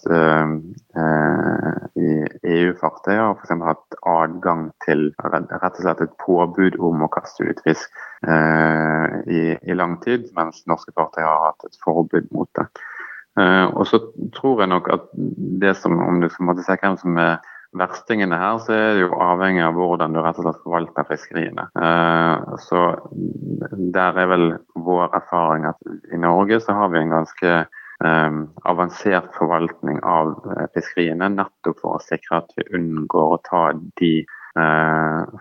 i 1.97 2.11
EU-fartøy 2.53 3.15
har 3.17 3.33
f.eks. 3.33 3.55
hatt 3.65 3.97
adgang 4.07 4.67
til 4.85 5.09
rett 5.25 5.55
og 5.65 5.81
slett 5.81 6.03
et 6.05 6.13
påbud 6.21 6.77
om 6.85 7.01
å 7.03 7.09
kaste 7.11 7.49
ut 7.49 7.63
fisk 7.65 7.97
i, 8.29 9.41
i, 9.57 9.73
lang 9.73 9.97
tid, 10.05 10.29
mens 10.37 10.61
norske 10.69 10.93
fartøy 10.93 11.25
har 11.25 11.47
hatt 11.47 11.65
et 11.65 11.81
forbud 11.81 12.29
mot 12.37 12.51
det. 12.61 12.67
og 13.73 13.89
så 13.89 14.03
tror 14.37 14.61
jeg 14.61 14.75
nok 14.75 14.93
at 14.93 15.09
det 15.65 15.73
som, 15.81 15.97
om 15.97 16.21
du 16.21 16.29
skal 16.29 16.51
måtte 16.51 16.69
se 16.69 16.77
hvem 16.85 17.01
som 17.01 17.17
er 17.17 17.41
verstingene 17.77 18.39
her, 18.39 18.61
så 18.63 18.75
er 18.75 18.95
det 18.95 19.07
jo 19.07 19.19
avhengig 19.23 19.65
av 19.67 19.79
hvordan 19.79 20.15
du 20.15 20.21
rett 20.23 20.39
og 20.41 20.47
slett 20.47 20.63
forvalter 20.65 21.09
fiskeriene. 21.09 21.67
Eh, 21.81 22.55
så 22.67 22.85
der 23.95 24.23
er 24.23 24.31
vel 24.31 24.47
vår 24.87 25.17
erfaring 25.17 25.67
at 25.69 25.91
i 26.13 26.21
Norge 26.21 26.61
så 26.63 26.77
har 26.77 26.93
vi 26.95 27.03
en 27.03 27.15
ganske 27.15 27.53
um, 28.05 28.41
avansert 28.69 29.29
forvaltning 29.37 30.01
av 30.07 30.35
fiskeriene, 30.77 31.31
nettopp 31.37 31.83
for 31.83 31.99
å 31.99 32.05
sikre 32.05 32.43
at 32.43 32.57
vi 32.59 32.69
unngår 32.79 33.37
å 33.37 33.43
ta 33.49 33.63
de 34.01 34.13
eh, 34.23 34.36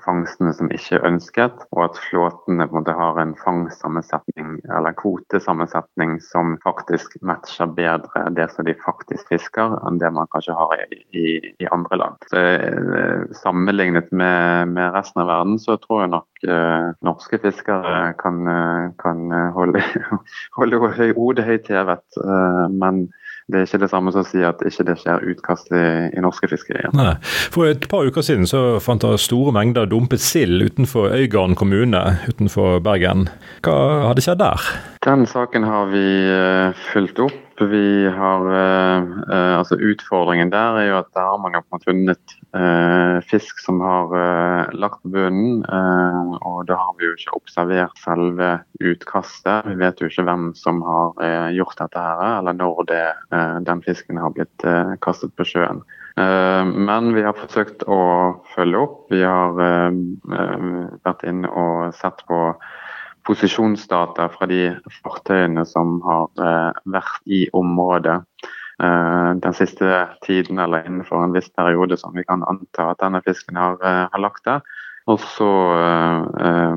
fangstene 0.03 0.51
som 0.55 0.69
ikke 0.73 0.97
er 0.97 1.05
ønsket, 1.07 1.61
og 1.71 1.81
at 1.85 1.99
flåtene 2.09 2.65
på 2.67 2.75
en 2.75 2.81
måte 2.81 2.95
har 2.97 3.19
en 3.21 3.33
fangstsammensetning 3.39 4.57
eller 4.75 4.95
kvotesammensetning 4.99 6.17
som 6.23 6.55
faktisk 6.63 7.15
matcher 7.25 7.71
bedre 7.77 8.25
det 8.35 8.49
som 8.51 8.67
de 8.67 8.75
faktisk 8.83 9.31
fisker, 9.31 9.77
enn 9.87 9.99
det 10.01 10.11
man 10.15 10.29
kanskje 10.33 10.57
har 10.57 10.75
i, 10.83 10.99
i, 11.15 11.25
i 11.63 11.69
andre 11.71 11.99
land. 12.01 12.27
Så, 12.31 12.43
eh, 12.43 13.23
sammenlignet 13.39 14.11
med, 14.11 14.73
med, 14.75 14.91
resten 14.95 15.23
av 15.23 15.31
verden, 15.31 15.59
så 15.61 15.77
tror 15.81 16.03
jeg 16.03 16.13
nok 16.15 16.47
eh, 16.49 16.89
norske 17.05 17.39
fiskere 17.43 18.13
kan, 18.19 18.41
eh, 18.51 18.89
kan 19.01 19.25
holde, 19.55 19.83
holde 20.59 20.81
hodet 21.15 21.47
høyt 21.47 21.71
hevet. 21.71 22.05
Eh, 22.21 22.65
men 22.75 23.05
det 23.45 23.59
er 23.59 23.67
ikke 23.67 23.81
det 23.83 23.91
samme 23.91 24.09
som 24.13 24.23
å 24.23 24.27
si 24.27 24.41
at 24.45 24.61
ikke 24.65 24.87
det 24.87 24.95
skjer 25.03 25.25
utkast 25.29 25.69
i, 25.69 25.85
i 26.17 26.23
norske 26.23 26.49
fiskerier. 26.49 26.89
Nei. 26.97 27.13
For 27.53 27.69
et 27.69 27.85
par 27.91 28.07
uker 28.09 28.25
siden 28.25 28.49
så 28.49 28.79
fant 28.81 29.05
jeg 29.05 29.21
store 29.21 29.53
mengder 29.53 29.85
dumpet 29.89 30.23
sild 30.23 30.65
utenfor 30.65 31.13
Øygarden 31.13 31.53
kommune 31.59 32.01
utenfor 32.25 32.79
Bergen. 32.85 33.27
Hva 33.65 33.77
hadde 34.09 34.25
skjedd 34.25 34.41
der? 34.41 34.69
Den 35.05 35.27
saken 35.29 35.67
har 35.69 35.91
vi 35.93 36.05
uh, 36.25 36.85
fulgt 36.89 37.21
opp. 37.21 37.44
Vi 37.59 38.09
har, 38.11 38.41
eh, 38.51 39.57
altså 39.57 39.77
Utfordringen 39.79 40.49
der 40.51 40.75
er 40.75 40.87
jo 40.89 40.97
at 40.99 41.07
der 41.15 41.23
har 41.23 41.37
man 41.39 41.55
jo 41.55 41.61
funnet 41.85 42.33
eh, 42.51 43.21
fisk 43.23 43.61
som 43.63 43.79
har 43.79 44.11
lagt 44.75 44.99
på 45.03 45.13
bunnen. 45.13 45.63
og 46.43 46.67
da 46.67 46.75
har 46.75 46.95
vi 46.99 47.05
jo 47.05 47.15
ikke 47.15 47.37
observert 47.39 47.95
selve 48.03 48.59
utkastet. 48.83 49.69
Vi 49.71 49.75
vet 49.79 50.01
jo 50.01 50.09
ikke 50.11 50.27
hvem 50.27 50.49
som 50.55 50.81
har 50.83 51.51
gjort 51.55 51.79
dette 51.79 51.99
her, 51.99 52.39
eller 52.39 52.53
når 52.53 52.83
det, 52.91 53.05
den 53.67 53.83
fisken 53.85 54.17
har 54.17 54.35
blitt 54.35 54.65
kastet 55.01 55.35
på 55.35 55.47
sjøen. 55.47 55.83
Men 56.15 57.13
vi 57.15 57.23
har 57.23 57.35
forsøkt 57.35 57.83
å 57.87 57.99
følge 58.55 58.83
opp. 58.83 58.99
Vi 59.11 59.23
har 59.23 59.55
vært 61.03 61.23
inne 61.27 61.51
og 61.51 61.93
sett 61.95 62.23
på 62.27 62.55
posisjonsdata 63.25 64.29
fra 64.33 64.47
de 64.49 64.69
fartøyene 65.01 65.65
som 65.69 65.99
har 66.05 66.29
eh, 66.41 66.81
vært 66.95 67.21
i 67.25 67.45
området 67.57 68.17
eh, 68.17 69.29
den 69.45 69.57
siste 69.57 70.05
tiden 70.25 70.61
eller 70.61 70.85
innenfor 70.85 71.23
en 71.23 71.35
viss 71.35 71.49
periode 71.55 71.97
som 72.01 72.15
vi 72.17 72.25
kan 72.27 72.45
anta 72.49 72.91
at 72.91 73.01
denne 73.03 73.23
fisken 73.25 73.59
har, 73.59 73.79
eh, 73.81 74.05
har 74.11 74.25
lagt 74.25 74.45
der. 74.49 74.65
Og 75.05 75.19
så 75.21 75.47
uh, 75.77 76.71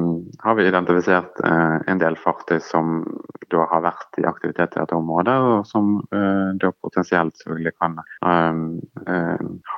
har 0.45 0.57
vi 0.59 0.67
identifisert 0.69 1.39
uh, 1.41 1.79
en 1.89 2.01
del 2.01 2.17
fartøy 2.21 2.59
som 2.61 3.01
da 3.49 3.65
har 3.71 3.87
vært 3.87 4.19
i 4.21 4.27
aktivitet 4.29 4.77
i 4.77 4.83
dette 4.83 4.97
området, 4.97 5.37
og 5.49 5.63
som 5.65 5.95
uh, 6.13 6.53
da 6.61 6.69
potensielt 6.85 7.39
selvfølgelig 7.41 7.73
kan 7.81 7.97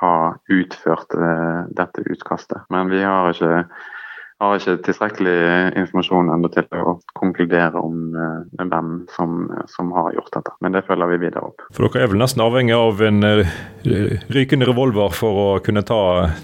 ha 0.01 0.13
utført 0.51 1.15
dette 1.77 2.03
utkastet. 2.11 2.67
Men 2.73 2.91
vi 2.91 2.99
har 3.05 3.31
ikke 3.31 3.63
har 4.41 4.57
ikke 4.57 4.77
tilstrekkelig 4.87 5.35
informasjon 5.77 6.31
ennå 6.33 6.49
til 6.53 6.65
å 6.81 6.95
konkludere 7.17 7.77
om 7.77 8.15
uh, 8.15 8.41
hvem 8.57 8.91
som, 9.13 9.45
som, 9.69 9.91
har 9.95 10.15
gjort 10.15 10.31
dette. 10.37 10.53
Men 10.63 10.75
det 10.75 10.83
følger 10.87 11.11
vi 11.13 11.19
videre 11.27 11.45
opp. 11.51 11.65
For 11.75 11.85
dere 11.85 12.05
er 12.05 12.11
vel 12.11 12.21
nesten 12.23 12.43
avhengig 12.43 12.75
av 12.77 13.03
en 13.05 13.21
uh, 13.25 13.53
rykende 14.33 14.69
revolver 14.69 15.13
for 15.15 15.41
å 15.43 15.47
kunne 15.65 15.85
ta 15.85 16.01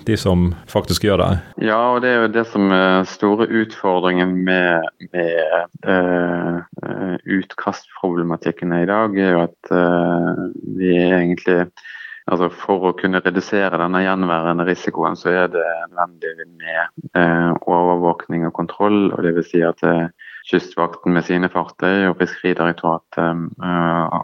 de 0.08 0.18
som 0.20 0.52
faktisk 0.70 1.08
gjør 1.08 1.24
det? 1.24 1.32
Ja, 1.70 1.80
og 1.96 2.04
det 2.06 2.14
er 2.14 2.24
jo 2.26 2.32
det 2.38 2.46
som 2.54 2.72
er 2.76 3.08
store 3.10 3.50
utfordringen 3.64 4.38
med, 4.48 4.88
med 5.14 5.90
uh, 5.90 7.18
utkastproblematikken 7.38 8.74
i 8.78 8.88
dag, 8.90 9.18
er 9.18 9.36
jo 9.36 9.46
at 9.48 9.72
vi 10.78 10.94
er 10.96 11.18
egentlig 11.18 11.64
Altså 12.28 12.50
For 12.52 12.90
å 12.90 12.96
kunne 13.00 13.22
redusere 13.24 13.80
denne 13.80 14.02
gjenværende 14.04 14.66
risikoen, 14.68 15.16
så 15.16 15.32
er 15.32 15.52
det 15.54 15.64
nødvendig 15.94 16.48
med 16.60 17.06
eh, 17.16 17.54
overvåkning 17.64 18.44
og 18.50 18.54
kontroll. 18.58 19.14
og 19.14 19.24
vil 19.24 19.46
si 19.48 19.64
at 19.64 19.84
eh, 19.88 20.10
Kystvakten 20.48 21.12
med 21.12 21.26
sine 21.28 21.50
fartøy 21.52 22.06
og 22.08 22.20
Fiskeridirektoratet 22.20 23.24
eh, 23.64 24.20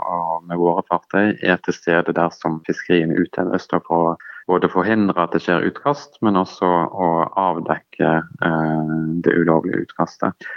med 0.50 0.60
våre 0.60 0.84
fartøy 0.92 1.34
er 1.44 1.58
til 1.64 1.76
stede 1.76 2.16
der 2.16 2.32
som 2.36 2.60
fiskeriene 2.68 3.16
utøves. 3.24 3.70
For 3.88 4.18
både 4.52 4.72
forhindre 4.72 5.24
at 5.24 5.36
det 5.36 5.44
skjer 5.44 5.68
utkast, 5.70 6.20
men 6.24 6.40
også 6.40 6.68
å 6.68 7.10
avdekke 7.40 8.14
det 9.24 9.36
ulovlige 9.40 9.86
utkastet. 9.86 10.48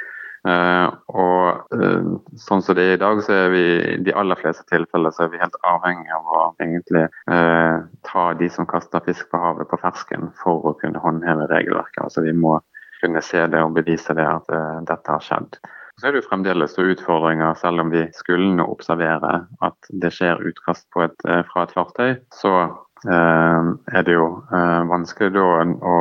Uh, 0.47 0.93
og 1.11 1.73
uh, 1.75 2.11
sånn 2.39 2.63
som 2.63 2.77
det 2.79 2.85
er 2.87 2.93
i 2.95 3.01
dag, 3.03 3.19
så 3.27 3.35
er 3.35 3.49
vi 3.51 3.63
i 3.83 3.97
de 4.07 4.15
aller 4.15 4.39
fleste 4.39 4.63
tilfeller 4.71 5.15
så 5.15 5.25
er 5.25 5.33
vi 5.33 5.41
helt 5.41 5.57
avhengig 5.67 6.13
av 6.15 6.29
å 6.31 6.43
egentlig 6.63 7.03
uh, 7.33 7.83
ta 8.07 8.27
de 8.39 8.51
som 8.55 8.69
kaster 8.71 9.03
fisk 9.09 9.27
på 9.33 9.41
havet 9.43 9.67
på 9.73 9.81
fersken 9.83 10.31
for 10.39 10.71
å 10.71 10.77
kunne 10.79 11.03
håndheve 11.03 11.49
regelverket. 11.51 12.05
Altså 12.05 12.23
Vi 12.27 12.37
må 12.37 12.61
kunne 13.01 13.25
se 13.27 13.43
det 13.51 13.65
og 13.65 13.75
bevise 13.77 14.15
det 14.17 14.25
at 14.25 14.47
dette 14.89 15.13
har 15.13 15.21
skjedd. 15.21 15.59
Så 16.01 16.07
er 16.07 16.15
det 16.15 16.23
jo 16.23 16.29
fremdeles 16.31 16.79
utfordringer, 16.81 17.53
selv 17.61 17.83
om 17.83 17.91
vi 17.93 18.07
skulle 18.17 18.65
observere 18.65 19.43
at 19.65 19.91
det 19.93 20.15
skjer 20.17 20.41
utkast 20.49 20.89
et, 21.05 21.29
fra 21.51 21.67
et 21.67 21.75
fartøy. 21.77 22.17
Så 22.33 22.55
Eh, 22.55 22.86
er 23.05 24.03
det 24.07 24.15
jo 24.15 24.27
eh, 24.57 24.83
vanskelig 24.89 25.35
da 25.35 25.45
å 25.85 25.97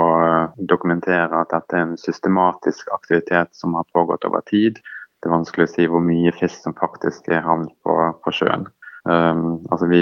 dokumentere 0.69 1.41
at 1.41 1.51
dette 1.51 1.75
er 1.75 1.83
en 1.89 1.97
systematisk 1.99 2.87
aktivitet 2.95 3.51
som 3.53 3.75
har 3.75 3.87
pågått 3.93 4.25
over 4.25 4.45
tid. 4.47 4.79
Det 5.19 5.29
er 5.29 5.35
vanskelig 5.35 5.67
å 5.67 5.73
si 5.73 5.87
hvor 5.91 6.03
mye 6.05 6.31
fisk 6.37 6.63
som 6.63 6.77
faktisk 6.77 7.27
er 7.27 7.43
havnet 7.45 7.73
på, 7.83 7.97
på 8.23 8.33
sjøen. 8.33 8.67
Um, 9.05 9.59
altså 9.69 9.85
vi, 9.85 10.01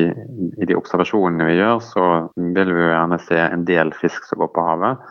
I 0.64 0.68
de 0.70 0.78
observasjonene 0.80 1.50
vi 1.50 1.58
gjør, 1.58 1.82
så 1.84 2.06
vil 2.36 2.72
vi 2.72 2.86
jo 2.86 2.94
gjerne 2.94 3.20
se 3.20 3.40
en 3.42 3.66
del 3.68 3.92
fisk 4.00 4.30
som 4.30 4.40
går 4.40 4.54
på 4.56 4.64
havet. 4.64 5.02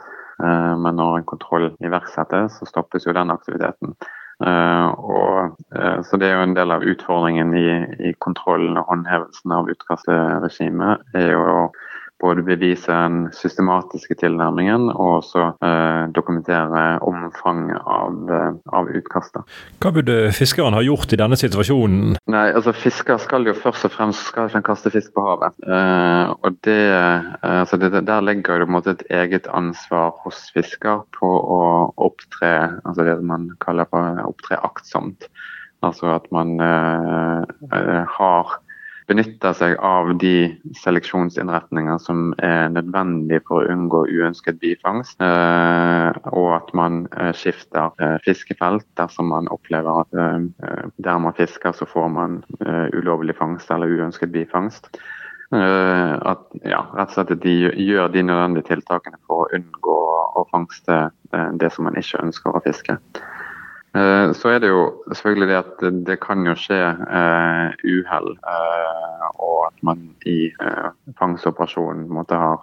Uh, 0.40 0.72
men 0.80 0.96
når 0.96 1.18
en 1.18 1.28
kontroll 1.28 1.68
iverksettes, 1.84 2.56
så 2.56 2.68
stoppes 2.68 3.04
jo 3.08 3.16
den 3.16 3.34
aktiviteten. 3.34 3.96
Uh, 4.42 4.88
og, 4.98 5.56
uh, 5.76 6.02
så 6.02 6.18
Det 6.18 6.26
er 6.28 6.34
jo 6.34 6.46
en 6.48 6.56
del 6.56 6.74
av 6.74 6.82
utfordringen 6.82 7.54
i, 7.54 7.68
i 8.10 8.12
kontrollen 8.24 8.80
og 8.80 8.88
håndhevelsen 8.90 9.54
av 9.54 9.70
utkastregimet. 9.70 11.04
er 11.14 11.32
jo 11.36 11.70
både 12.22 12.44
bevise 12.46 12.88
den 12.92 13.26
systematiske 13.36 14.16
tilnærmingen 14.22 14.88
og 14.92 15.18
også 15.18 15.46
eh, 15.64 16.04
dokumentere 16.14 16.84
omfanget 17.04 17.82
av, 17.82 18.32
av 18.72 18.90
utkastet. 18.90 19.58
Hva 19.82 19.92
burde 19.94 20.16
fiskeren 20.36 20.76
ha 20.78 20.82
gjort 20.86 21.12
i 21.12 21.20
denne 21.20 21.38
situasjonen? 21.38 22.16
Nei, 22.32 22.46
altså 22.52 22.74
Fisker 22.76 23.20
skal 23.22 23.46
jo 23.50 23.56
først 23.58 23.86
og 23.88 23.94
fremst 23.96 24.30
skal 24.30 24.50
ikke 24.50 24.64
kaste 24.70 24.92
fisk 24.94 25.12
på 25.16 25.26
havet. 25.26 25.58
og 26.42 26.56
det, 26.64 26.80
altså 27.42 27.76
det, 27.76 27.92
Der 28.06 28.20
ligger 28.24 28.58
det 28.58 28.66
på 28.66 28.70
en 28.70 28.76
måte 28.78 28.96
et 28.96 29.04
eget 29.10 29.46
ansvar 29.52 30.14
hos 30.24 30.48
fisker 30.54 31.04
på 31.18 31.28
å 31.28 31.62
opptre 31.96 32.52
altså 32.84 33.06
det 33.06 33.16
man 33.26 33.50
kaller 33.62 33.88
for 33.90 34.22
opptre 34.26 34.58
aktsomt. 34.62 35.28
Altså 35.82 36.12
at 36.14 36.28
man 36.34 36.60
eh, 36.62 38.02
har 38.16 38.52
benytter 39.12 39.56
seg 39.56 39.76
av 39.84 40.14
de 40.20 40.52
seleksjonsinnretninger 40.80 41.98
som 42.00 42.32
er 42.42 42.70
nødvendige 42.72 43.42
for 43.48 43.60
å 43.62 43.72
unngå 43.74 44.04
uønsket 44.08 44.60
bifangst. 44.62 45.18
Uh, 45.20 46.12
og 46.32 46.48
at 46.56 46.72
man 46.76 47.04
uh, 47.18 47.30
skifter 47.36 47.92
fiskefelt 48.24 48.86
dersom 49.00 49.28
man 49.32 49.50
opplever 49.52 50.02
at 50.04 50.14
der 51.02 51.18
man 51.20 51.34
fisker, 51.36 51.74
så 51.76 51.86
får 51.88 52.08
man 52.12 52.38
ulovlig 52.96 53.34
fangst 53.38 53.70
eller 53.72 53.90
uønsket 53.90 54.32
bifangst. 54.32 54.88
at 55.52 56.44
ja, 56.64 56.80
rett 56.96 57.10
og 57.10 57.12
slett 57.12 57.42
de 57.42 57.54
gjør 57.84 58.08
de 58.12 58.22
nødvendige 58.24 58.70
tiltakene 58.70 59.18
for 59.28 59.44
å 59.44 59.50
unngå 59.58 59.96
å 60.40 60.46
fangste 60.48 61.10
det 61.60 61.68
som 61.74 61.84
man 61.84 61.98
ikke 62.00 62.22
ønsker 62.24 62.56
å 62.56 62.62
fiske. 62.64 62.96
Eh, 63.92 64.32
så 64.32 64.48
er 64.48 64.62
det 64.62 64.70
jo 64.70 64.84
selvfølgelig 65.12 65.48
det 65.48 65.58
at 65.58 65.82
det 66.06 66.16
kan 66.22 66.46
jo 66.48 66.54
skje 66.56 66.78
uh, 66.96 67.74
uhell, 67.84 68.30
uh, 68.40 69.26
og 69.36 69.66
at 69.66 69.82
man 69.84 70.06
i 70.24 70.48
uh, 70.64 70.94
fangstoperasjonen 71.18 72.06
måtte 72.08 72.38
ha 72.40 72.54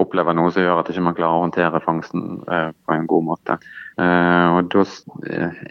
opplever 0.00 0.36
noe 0.36 0.52
som 0.52 0.64
gjør 0.64 0.82
at 0.82 0.90
ikke 0.92 1.04
man 1.04 1.16
klarer 1.16 1.38
å 1.38 1.44
håndtere 1.46 1.80
fangsten 1.84 2.38
på 2.48 2.94
en 2.94 3.02
god 3.10 3.24
måte. 3.26 3.56
og 4.00 4.70
Da 4.72 4.84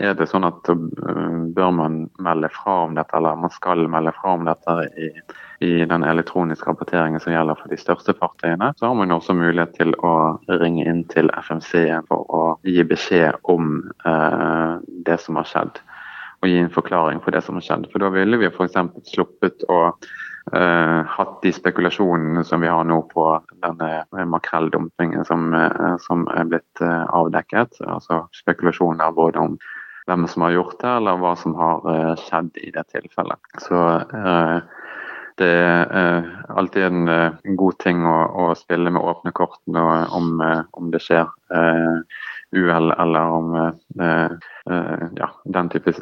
er 0.05 0.13
det 0.19 0.27
sånn 0.29 0.45
at 0.45 0.69
bør 0.69 1.71
man 1.73 1.95
melde 2.21 2.51
fra 2.53 2.75
om 2.83 2.93
dette, 2.93 3.09
eller 3.17 3.39
man 3.41 3.49
skal 3.49 3.87
melde 3.89 4.13
fra 4.19 4.35
om 4.37 4.45
dette 4.45 4.75
i 5.01 5.09
i 5.59 5.85
den 5.85 6.03
elektroniske 6.03 6.69
rapporteringen 6.69 7.19
som 7.19 7.33
gjelder 7.33 7.57
for 7.59 7.71
de 7.71 7.79
største 7.79 8.15
fartøyene, 8.15 8.71
så 8.79 8.87
har 8.87 8.95
man 8.95 9.11
også 9.11 9.35
mulighet 9.35 9.75
til 9.75 9.91
å 10.05 10.13
ringe 10.61 10.85
inn 10.87 11.03
til 11.11 11.31
FMC-en 11.35 12.07
for 12.07 12.23
å 12.31 12.43
gi 12.63 12.85
beskjed 12.87 13.41
om 13.51 13.81
eh, 14.07 14.77
det 15.07 15.19
som 15.19 15.39
har 15.39 15.49
skjedd. 15.49 15.81
Og 16.39 16.47
gi 16.47 16.61
en 16.61 16.71
forklaring 16.71 17.19
på 17.19 17.33
det 17.35 17.43
som 17.43 17.59
har 17.59 17.65
skjedd. 17.65 17.89
For 17.91 17.99
da 17.99 18.11
ville 18.13 18.39
vi 18.39 18.47
f.eks. 18.47 18.77
sluppet 19.11 19.67
å 19.67 19.81
eh, 19.89 21.01
hatt 21.17 21.35
de 21.43 21.51
spekulasjonene 21.51 22.45
som 22.47 22.63
vi 22.63 22.71
har 22.71 22.87
nå 22.87 23.01
på 23.11 23.27
denne 23.59 24.23
makrelldumpingen 24.31 25.27
som, 25.27 25.51
eh, 25.59 25.97
som 26.07 26.23
er 26.31 26.47
blitt 26.53 26.85
eh, 26.85 27.03
avdekket. 27.19 27.81
Altså 27.83 28.23
spekulasjoner 28.39 29.11
både 29.19 29.43
om 29.43 29.59
hvem 30.09 30.25
som 30.31 30.47
har 30.47 30.55
gjort 30.55 30.79
det, 30.81 30.89
eller 30.89 31.19
hva 31.21 31.35
som 31.37 31.55
har 31.59 31.89
eh, 31.93 32.13
skjedd 32.23 32.55
i 32.63 32.71
det 32.73 32.87
tilfellet. 32.95 33.57
Så 33.61 33.83
eh, 33.99 34.78
det 35.39 35.49
er 35.49 35.93
eh, 35.99 36.29
alltid 36.59 36.83
en, 36.83 37.07
eh, 37.07 37.31
en, 37.43 37.57
god 37.59 37.79
ting 37.83 38.03
å, 38.07 38.17
å, 38.43 38.47
spille 38.59 38.91
med 38.91 39.01
åpne 39.01 39.33
kort 39.35 39.59
om, 39.65 40.31
eh, 40.43 40.61
om 40.77 40.91
det 40.93 41.01
skjer 41.05 41.29
uhell 42.51 42.91
eller 42.91 43.19
om 43.19 43.55
eh, 43.55 44.25
eh, 44.73 45.03
ja, 45.15 45.29
den 45.43 45.69
type 45.69 45.93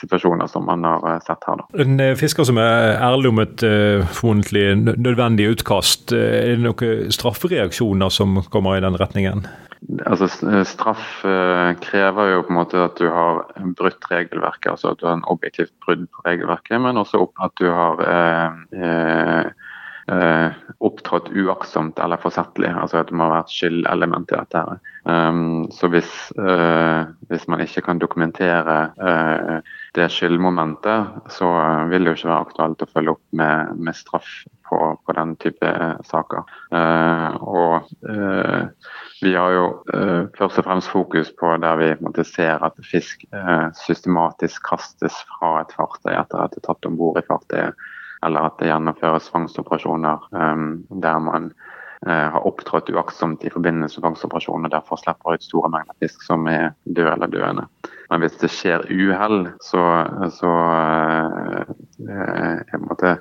situasjoner 0.00 0.46
som 0.46 0.64
man 0.64 0.84
har 0.84 1.20
sett 1.26 1.44
her. 1.46 1.60
Da. 1.60 1.84
En 1.84 2.00
fisker 2.16 2.48
som 2.48 2.60
er 2.60 2.96
ærlig 2.96 3.32
om 3.32 3.42
et 3.44 3.64
formodentlig 4.14 4.96
nødvendig 4.96 5.50
utkast, 5.54 6.14
er 6.16 6.54
det 6.54 6.62
noen 6.64 7.12
straffereaksjoner 7.12 8.14
som 8.14 8.40
kommer 8.48 8.78
i 8.78 8.84
den 8.84 8.96
retningen? 9.00 9.44
Altså, 10.04 10.28
straff 10.68 11.22
eh, 11.24 11.70
krever 11.80 12.34
jo 12.34 12.42
på 12.44 12.52
en 12.52 12.58
måte 12.58 12.82
at 12.84 12.98
du 13.00 13.06
har 13.08 13.46
brutt 13.78 14.04
regelverket, 14.10 14.74
altså 14.74 14.92
at 14.92 15.00
du 15.00 15.06
har 15.08 15.16
en 15.16 15.28
objektivt 15.32 15.72
brudd 15.84 16.04
på 16.12 16.24
regelverket, 16.26 16.76
men 16.84 17.00
også 17.00 17.22
at 17.40 17.54
du 17.60 17.70
har 17.72 18.02
eh, 18.04 19.48
eh, 20.10 20.58
opptrådt 20.80 21.30
uaktsomt 21.36 21.98
eller 21.98 22.20
forsettlig. 22.20 22.70
Altså 22.70 23.00
at 23.00 23.10
det 23.10 23.16
må 23.18 23.28
være 23.30 23.46
et 23.46 23.54
skyldelement 23.54 24.32
i 24.32 24.38
dette. 24.38 24.62
Um, 25.04 25.66
så 25.72 25.88
hvis, 25.92 26.10
uh, 26.38 27.08
hvis, 27.30 27.46
man 27.48 27.62
ikke 27.64 27.84
kan 27.86 28.00
dokumentere 28.02 28.78
uh, 29.00 29.74
det 29.96 30.10
skyldmomentet, 30.12 31.20
så 31.32 31.50
vil 31.90 32.04
det 32.04 32.12
jo 32.12 32.18
ikke 32.18 32.32
være 32.32 32.46
aktuelt 32.46 32.84
å 32.84 32.90
følge 32.94 33.14
opp 33.16 33.22
med, 33.40 33.76
med 33.80 33.96
straff 33.96 34.28
på, 34.68 34.80
på, 35.06 35.16
den 35.16 35.34
type 35.42 35.72
saker. 36.08 36.44
Uh, 36.74 37.40
og 37.42 37.90
vi 39.20 39.34
har 39.36 39.52
jo 39.52 39.64
uh, 39.92 40.28
først 40.38 40.60
og 40.62 40.66
fremst 40.68 40.92
fokus 40.92 41.32
på 41.40 41.52
der 41.60 41.80
vi 41.80 41.88
måtte, 42.00 42.24
ser 42.24 42.62
at 42.64 42.76
fisk 42.86 43.26
uh, 43.36 43.68
systematisk 43.84 44.64
kastes 44.68 45.16
fra 45.34 45.58
et 45.60 45.74
fartøy 45.76 46.14
etter 46.14 46.44
at 46.44 46.54
det 46.54 46.62
er 46.62 46.68
tatt 46.70 46.88
om 46.88 46.96
bord 47.00 47.20
i 47.20 47.26
fartøyet, 47.26 47.88
eller 48.26 48.48
at 48.48 48.58
det 48.60 48.70
gjennomføres 48.70 49.30
fangstoperasjoner 49.32 50.26
um, 50.36 50.82
der 51.02 51.18
man 51.24 51.50
uh, 52.06 52.28
har 52.34 52.46
opptrådt 52.46 52.90
uaktsomt 52.92 53.44
i 53.44 53.52
forbindelse 53.52 54.00
med 54.00 54.08
fangstoperasjoner 54.08 54.68
og 54.68 54.74
derfor 54.76 55.00
slipper 55.00 55.36
ut 55.36 55.46
store 55.46 55.72
mengder 55.72 55.96
fisk 56.04 56.22
som 56.26 56.48
er 56.50 56.70
døde 56.84 57.12
eller 57.12 57.32
døende. 57.32 57.66
Men 58.10 58.24
hvis 58.24 58.38
det 58.42 58.50
skjer 58.52 58.88
uhell, 58.90 59.48
så, 59.64 59.84
så 60.36 60.54
er 60.74 61.74
Uh, 62.00 63.16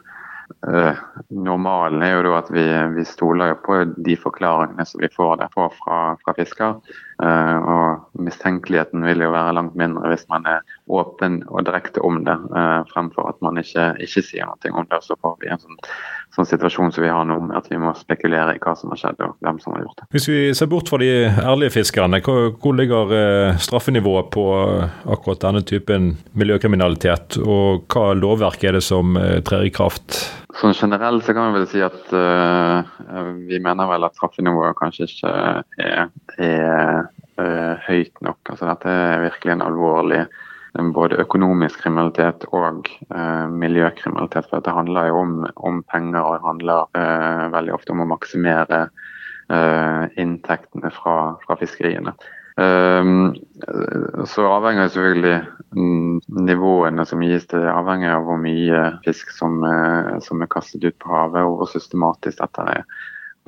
normalen 1.29 2.01
er 2.03 2.17
jo 2.17 2.23
da 2.25 2.37
at 2.39 2.49
vi, 2.51 2.63
vi, 2.95 3.05
stoler 3.07 3.55
på 3.63 3.83
de 3.97 4.15
forklaringene 4.19 4.85
som 4.85 5.01
vi 5.01 5.09
får 5.13 5.39
der 5.41 5.51
fra, 5.53 5.99
fra 6.19 6.35
fisker. 6.37 6.79
Uh, 7.19 7.57
og 7.67 8.21
mistenkeligheten 8.23 9.03
vil 9.03 9.25
jo 9.25 9.33
være 9.33 9.57
langt 9.57 9.73
mindre 9.75 10.07
hvis 10.07 10.23
man 10.31 10.45
er 10.47 10.61
åpen 10.87 11.41
og 11.51 11.65
direkte 11.67 11.99
om 12.05 12.21
det, 12.23 12.37
uh, 12.53 12.79
fremfor 12.93 13.27
at 13.27 13.41
man 13.43 13.59
ikke, 13.59 13.91
ikke 13.99 14.23
sier 14.23 14.47
noe 14.47 14.71
om 14.83 14.87
det. 14.87 15.01
Så 15.03 15.17
får 15.19 15.35
vi 15.41 15.51
en 15.51 15.59
sånn, 15.59 15.79
sånn, 16.35 16.47
situasjon 16.47 16.95
som 16.95 17.03
vi 17.03 17.11
har 17.11 17.27
nå, 17.27 17.41
med 17.49 17.59
at 17.59 17.67
vi 17.71 17.79
må 17.81 17.91
spekulere 17.99 18.55
i 18.55 18.63
hva 18.63 18.75
som 18.79 18.93
har 18.95 19.03
skjedd 19.03 19.23
og 19.27 19.35
hvem 19.43 19.59
som 19.63 19.75
har 19.75 19.83
gjort 19.83 19.99
det. 20.01 20.09
Hvis 20.15 20.29
vi 20.31 20.41
ser 20.55 20.71
bort 20.71 20.91
fra 20.91 21.01
de 21.03 21.11
ærlige 21.27 21.75
fiskerne, 21.75 22.21
hvor 22.23 22.77
ligger 22.79 23.15
straffenivået 23.59 24.31
på 24.31 24.45
akkurat 25.11 25.43
denne 25.43 25.63
typen 25.67 26.13
miljøkriminalitet, 26.39 27.41
og 27.43 27.89
hva 27.91 28.13
lovverk 28.15 28.63
er 28.63 28.79
det 28.79 28.85
som 28.87 29.19
trer 29.43 29.67
i 29.67 29.73
kraft? 29.75 30.23
Sånn 30.59 30.75
Generelt 30.75 31.25
så 31.25 31.33
kan 31.35 31.49
vi 31.49 31.59
vel 31.59 31.67
si 31.69 31.81
at 31.83 32.11
uh, 32.15 32.81
vi 33.47 33.59
mener 33.63 33.89
vel 33.89 34.05
at 34.07 34.15
straffenivået 34.17 34.77
kanskje 34.79 35.07
ikke 35.07 35.33
er, 35.85 36.09
er 36.41 37.01
uh, 37.39 37.75
høyt 37.87 38.23
nok. 38.25 38.39
Altså 38.49 38.69
Dette 38.69 38.93
er 38.93 39.25
virkelig 39.27 39.55
en 39.55 39.65
alvorlig 39.65 40.23
både 40.93 41.17
økonomisk 41.21 41.81
kriminalitet 41.83 42.45
og 42.53 42.89
uh, 43.09 43.45
miljøkriminalitet. 43.49 44.49
For 44.49 44.65
det 44.65 44.75
handler 44.75 45.09
jo 45.11 45.21
om, 45.23 45.37
om 45.69 45.79
penger, 45.91 46.21
og 46.21 46.35
det 46.37 46.47
handler 46.47 47.53
veldig 47.55 47.77
ofte 47.77 47.95
om 47.95 48.05
å 48.05 48.11
maksimere 48.15 48.87
inntektene 50.21 50.91
fra, 50.93 51.13
fra 51.41 51.55
fiskeriene. 51.57 52.11
Um, 52.59 53.35
så 54.27 54.45
avhenger 54.51 54.89
selvfølgelig 54.91 55.37
nivåene 56.47 57.05
som 57.07 57.21
gis 57.23 57.45
det 57.51 57.61
avhenger 57.71 58.17
av 58.17 58.25
hvor 58.27 58.39
mye 58.41 58.81
fisk 59.05 59.31
som, 59.31 59.61
som, 60.25 60.41
er 60.41 60.51
kastet 60.51 60.83
ut 60.83 60.97
på 60.99 61.11
havet, 61.13 61.45
og 61.45 61.61
hvor 61.61 61.69
systematisk 61.71 62.41
dette 62.41 62.65
er. 62.73 62.83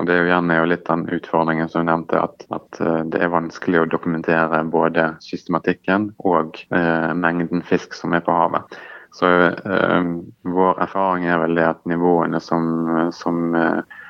Og 0.00 0.06
Det 0.06 0.14
er 0.14 0.22
jo 0.22 0.30
gjerne 0.30 0.60
litt 0.70 0.86
den 0.88 1.04
utfordringen 1.16 1.68
som 1.68 1.84
du 1.84 1.90
nevnte, 1.90 2.22
at, 2.22 2.46
at, 2.54 2.80
det 3.12 3.20
er 3.20 3.34
vanskelig 3.34 3.82
å 3.82 3.90
dokumentere 3.90 4.62
både 4.70 5.10
systematikken 5.24 6.08
og 6.24 6.62
eh, 6.74 7.12
mengden 7.14 7.62
fisk 7.66 7.94
som 7.98 8.16
er 8.16 8.24
på 8.24 8.34
havet. 8.34 8.78
Så 9.18 9.28
eh, 9.28 10.08
vår 10.56 10.80
erfaring 10.86 11.28
er 11.28 11.42
vel 11.44 11.58
det 11.58 11.68
at 11.74 11.84
nivåene 11.90 12.40
som, 12.40 12.64
som 13.12 13.44
eh, 13.58 13.82
Eh, 13.82 14.01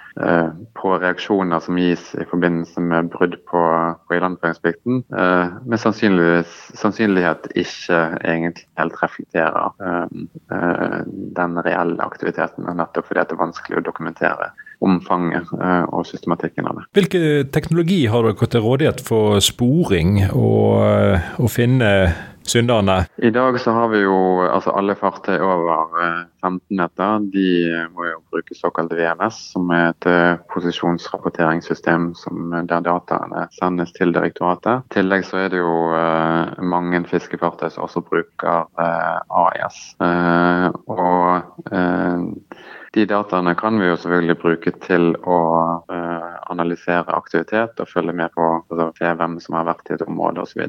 på 0.76 0.92
reaksjoner 1.00 1.60
som 1.64 1.78
gis 1.80 2.12
i 2.20 2.26
forbindelse 2.28 2.80
med 2.84 3.08
brudd 3.12 3.38
på, 3.48 3.62
på 4.08 4.16
ilandføringsplikten, 4.16 5.02
eh, 5.16 5.54
med 5.64 5.80
sannsynlighet 5.80 7.48
ikke 7.54 8.00
egentlig 8.20 8.66
helt 8.80 8.98
reflekterer 9.02 9.72
eh, 9.80 10.98
den 11.38 11.62
reelle 11.64 12.04
aktiviteten, 12.04 12.68
nettopp 12.76 13.08
fordi 13.08 13.24
det 13.24 13.36
er 13.38 13.44
vanskelig 13.46 13.80
å 13.80 13.86
dokumentere 13.88 14.52
omfanget 14.82 15.46
og 15.94 16.02
systematikken 16.08 16.66
av 16.66 16.80
det. 16.80 16.84
Hvilke 16.98 17.20
teknologi 17.54 18.00
har 18.10 18.26
dere 18.26 18.48
til 18.50 18.64
rådighet 18.64 18.98
for 19.06 19.38
sporing 19.38 20.16
og 20.34 21.38
å 21.38 21.50
finne 21.52 21.92
synderne? 22.48 23.06
I 23.16 23.30
dag 23.30 23.60
så 23.60 23.70
har 23.70 23.88
vi 23.88 24.02
jo 24.02 24.16
altså 24.46 24.72
alle 24.76 24.94
fartøy 24.98 25.38
over 25.38 25.88
15 26.42 26.60
eh, 26.60 26.76
meter. 26.76 27.26
De 27.32 27.46
må 27.94 28.06
jo 28.08 28.20
bruke 28.32 28.56
såkalt 28.56 28.92
VMS, 28.96 29.38
som 29.54 29.70
er 29.74 29.90
et 29.92 30.08
eh, 30.10 30.40
posisjonsrapporteringssystem 30.54 32.08
eh, 32.12 32.62
der 32.70 32.86
dataene 32.86 33.46
sendes 33.58 33.94
til 33.96 34.14
direktoratet. 34.14 34.86
I 34.90 34.96
tillegg 34.98 35.26
så 35.28 35.44
er 35.44 35.52
det 35.52 35.62
jo 35.62 35.74
mange 36.62 37.02
fiskefartøy 37.10 37.70
som 37.72 37.86
også 37.86 38.02
bruker 38.06 38.66
AIS. 39.42 39.80
Og 40.92 41.42
de 42.92 43.06
dataene 43.08 43.54
kan 43.56 43.78
vi 43.80 43.86
jo 43.88 43.96
selvfølgelig 43.96 44.36
bruke 44.42 44.72
til 44.84 45.14
å 45.24 45.36
analysere 46.52 47.14
aktivitet 47.16 47.80
og 47.80 47.88
følge 47.88 48.12
med 48.16 48.34
på 48.36 48.48
altså, 48.58 49.14
hvem 49.16 49.38
som 49.40 49.56
har 49.56 49.68
vært 49.70 49.88
i 49.88 49.94
et 49.96 50.04
område 50.04 50.44
osv. 50.44 50.66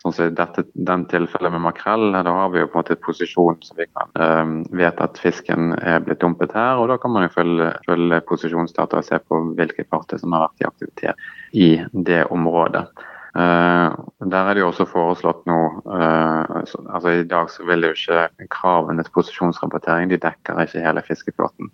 Sånn 0.00 0.16
som 0.16 0.30
i 0.30 0.64
den 0.88 1.04
tilfellet 1.10 1.52
med 1.52 1.64
makrell, 1.66 2.06
da 2.16 2.24
har 2.24 2.48
vi 2.54 2.62
jo 2.62 2.70
på 2.70 2.78
en 2.78 2.80
måte 2.80 2.96
et 2.96 3.04
posisjon 3.04 3.60
så 3.66 3.76
vi 3.76 3.88
kan 3.90 4.16
um, 4.16 4.56
vite 4.72 5.04
at 5.04 5.20
fisken 5.20 5.74
er 5.76 6.00
blitt 6.06 6.22
dumpet 6.24 6.56
her. 6.56 6.80
og 6.80 6.88
Da 6.88 6.96
kan 7.02 7.12
man 7.12 7.28
jo 7.28 7.34
følge, 7.36 7.74
følge 7.84 8.22
posisjonsdata 8.30 9.02
og 9.02 9.08
se 9.10 9.20
på 9.20 9.44
hvilke 9.60 9.84
parter 9.92 10.22
som 10.22 10.32
har 10.36 10.48
vært 10.48 10.64
i 10.64 10.70
aktivitet 10.70 11.28
i 11.52 11.70
det 12.08 12.24
området. 12.32 12.86
Uh, 13.30 13.94
der 14.26 14.48
er 14.48 14.56
det 14.56 14.62
jo 14.64 14.70
også 14.72 14.88
foreslått 14.90 15.44
noe 15.46 15.68
uh, 15.86 16.64
altså 16.90 17.12
I 17.14 17.28
dag 17.30 17.46
så 17.52 17.62
vil 17.68 17.86
jo 17.86 17.92
ikke 17.94 18.48
kravene 18.50 19.04
til 19.06 19.14
posisjonsrapportering 19.14 20.10
de 20.10 20.18
dekker 20.18 20.58
ikke 20.64 20.82
hele 20.82 21.04
fiskeflåten. 21.06 21.70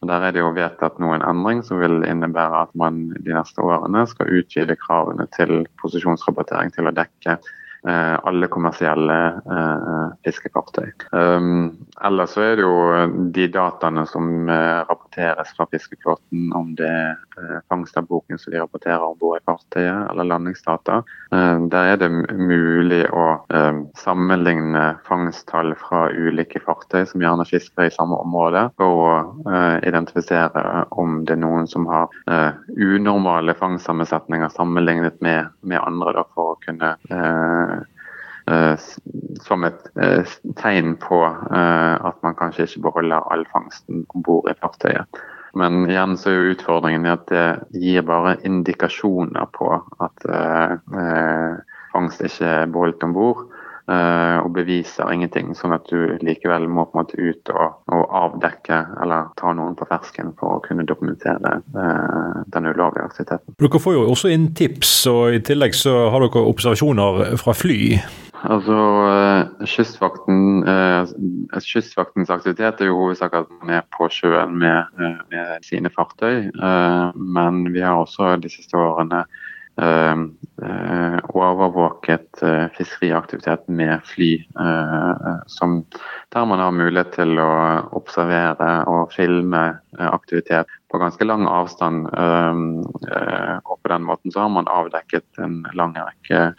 Og 0.00 0.08
Der 0.08 0.22
er 0.22 0.32
det 0.32 0.40
jo 0.40 0.52
vedtatt 0.56 1.00
noen 1.02 1.24
endring 1.26 1.64
som 1.66 1.82
vil 1.82 2.04
innebære 2.06 2.62
at 2.62 2.76
man 2.78 3.08
de 3.18 3.34
neste 3.34 3.60
årene 3.60 4.06
skal 4.08 4.30
utvide 4.38 4.78
kravene 4.78 5.26
til 5.34 5.66
posisjonsrapportering 5.82 6.70
til 6.76 6.88
å 6.88 6.94
dekke 6.94 7.36
Eh, 7.36 7.69
alle 7.82 8.48
kommersielle 8.52 9.16
eh, 9.26 10.08
fiskefartøy. 10.24 10.90
Um, 11.12 11.86
ellers 12.04 12.34
så 12.36 12.44
er 12.44 12.58
det 12.58 12.66
jo 12.66 13.30
de 13.34 13.46
dataene 13.52 14.04
som 14.10 14.48
eh, 14.48 14.80
rapporteres 14.88 15.54
fra 15.56 15.66
fiskeflåten, 15.72 16.50
om 16.56 16.74
det 16.78 16.90
er 16.90 17.62
fangstdagboken 17.72 18.38
som 18.38 18.52
de 18.52 18.60
rapporterer 18.60 19.00
om 19.00 19.16
bord 19.20 19.38
i 19.38 19.44
fartøyet, 19.48 20.10
eller 20.10 20.28
landingsdata. 20.28 20.98
Der 21.72 21.86
er 21.94 21.96
det 21.96 22.10
mulig 22.36 22.98
å 23.16 23.22
sammenligne 23.96 24.82
fangsttall 25.06 25.72
fra 25.80 26.02
ulike 26.12 26.60
fartøy 26.60 27.06
som 27.08 27.24
gjerne 27.24 27.46
fisker 27.48 27.88
i 27.88 27.94
samme 27.94 28.18
område, 28.20 28.66
å 28.76 28.90
identifisere 29.88 30.84
om 31.00 31.22
det 31.24 31.38
er 31.38 31.42
noen 31.46 31.70
som 31.70 31.88
har 31.88 32.12
unormale 32.76 33.56
fangstsammensetninger 33.56 34.52
sammenlignet 34.52 35.16
med, 35.24 35.48
med 35.64 35.80
andre, 35.80 36.18
da, 36.20 36.26
for 36.36 36.52
å 36.52 36.60
kunne 36.66 36.92
Eh, 37.10 37.69
som 39.44 39.64
et 39.64 39.90
eh, 40.00 40.34
tegn 40.60 40.96
på 41.00 41.20
eh, 41.26 41.94
at 42.10 42.18
man 42.24 42.36
kanskje 42.38 42.66
ikke 42.66 42.86
beholder 42.88 43.28
all 43.32 43.44
fangsten 43.52 44.04
om 44.08 44.24
bord 44.26 44.50
i 44.50 44.56
fartøyet. 44.60 45.22
Men 45.58 45.84
igjen 45.90 46.16
så 46.18 46.30
er 46.30 46.36
jo 46.36 46.52
utfordringen 46.54 47.08
at 47.10 47.26
det 47.30 47.46
gir 47.74 48.04
bare 48.06 48.36
indikasjoner 48.46 49.48
på 49.56 49.72
at 49.98 50.26
fangst 51.90 52.22
ikke 52.22 52.46
er 52.46 52.70
beholdt 52.70 53.02
om 53.02 53.16
bord. 53.16 53.48
Og 53.90 54.52
beviser 54.54 55.10
ingenting, 55.10 55.48
sånn 55.58 55.74
at 55.74 55.88
du 55.90 56.12
likevel 56.22 56.68
må 56.70 56.84
på 56.86 56.94
en 56.94 57.00
måte 57.00 57.18
ut 57.18 57.50
og, 57.50 57.80
og 57.90 58.14
avdekke 58.20 58.78
eller 59.02 59.32
ta 59.40 59.50
noen 59.58 59.74
på 59.74 59.88
fersken 59.90 60.30
for 60.38 60.60
å 60.60 60.62
kunne 60.62 60.86
dokumentere 60.86 61.56
eh, 61.58 62.38
den 62.54 62.70
ulovlige 62.70 63.08
aktiviteten. 63.10 63.58
Dere 63.58 63.82
får 63.82 63.96
jo 63.96 64.06
også 64.12 64.30
inn 64.30 64.52
tips, 64.54 64.94
og 65.10 65.34
i 65.34 65.42
tillegg 65.42 65.74
så 65.74 65.96
har 66.14 66.22
dere 66.22 66.46
observasjoner 66.52 67.34
fra 67.42 67.56
fly. 67.58 67.80
Altså, 68.40 68.76
uh, 69.04 69.66
kystvakten, 69.68 70.64
Kystvaktens 71.60 72.30
aktivitet 72.32 72.80
er 72.80 72.88
jo 72.88 72.96
hovedsak 73.02 73.34
at 73.36 73.50
man 73.60 73.74
er 73.76 73.86
på 73.96 74.08
sjøen 74.08 74.56
med, 74.58 75.00
med 75.32 75.66
sine 75.66 75.90
fartøy, 75.92 76.48
men 77.14 77.64
vi 77.74 77.82
har 77.84 78.00
også 78.00 78.36
de 78.40 78.48
siste 78.52 78.78
årene 78.80 79.24
Eh, 79.80 80.12
eh, 80.62 81.18
overvåket 81.24 82.42
eh, 82.42 82.66
fiskeriaktivitet 82.76 83.68
med 83.68 84.00
fly, 84.04 84.44
som, 85.46 85.84
der 86.28 86.44
man 86.44 86.60
har 86.60 86.74
mulighet 86.74 87.14
til 87.14 87.38
å 87.40 87.52
observere 87.96 88.82
og 88.90 89.14
filme 89.14 89.62
aktivitet 89.96 90.68
på 90.90 91.00
ganske 91.00 91.24
lang 91.24 91.46
avstand. 91.48 92.10
Og 92.10 93.76
på 93.80 93.92
den 93.92 94.04
måten 94.04 94.34
så 94.34 94.44
har 94.44 94.52
man 94.52 94.68
avdekket 94.68 95.40
en 95.40 95.62
lang 95.78 95.94
rekke 95.96 96.50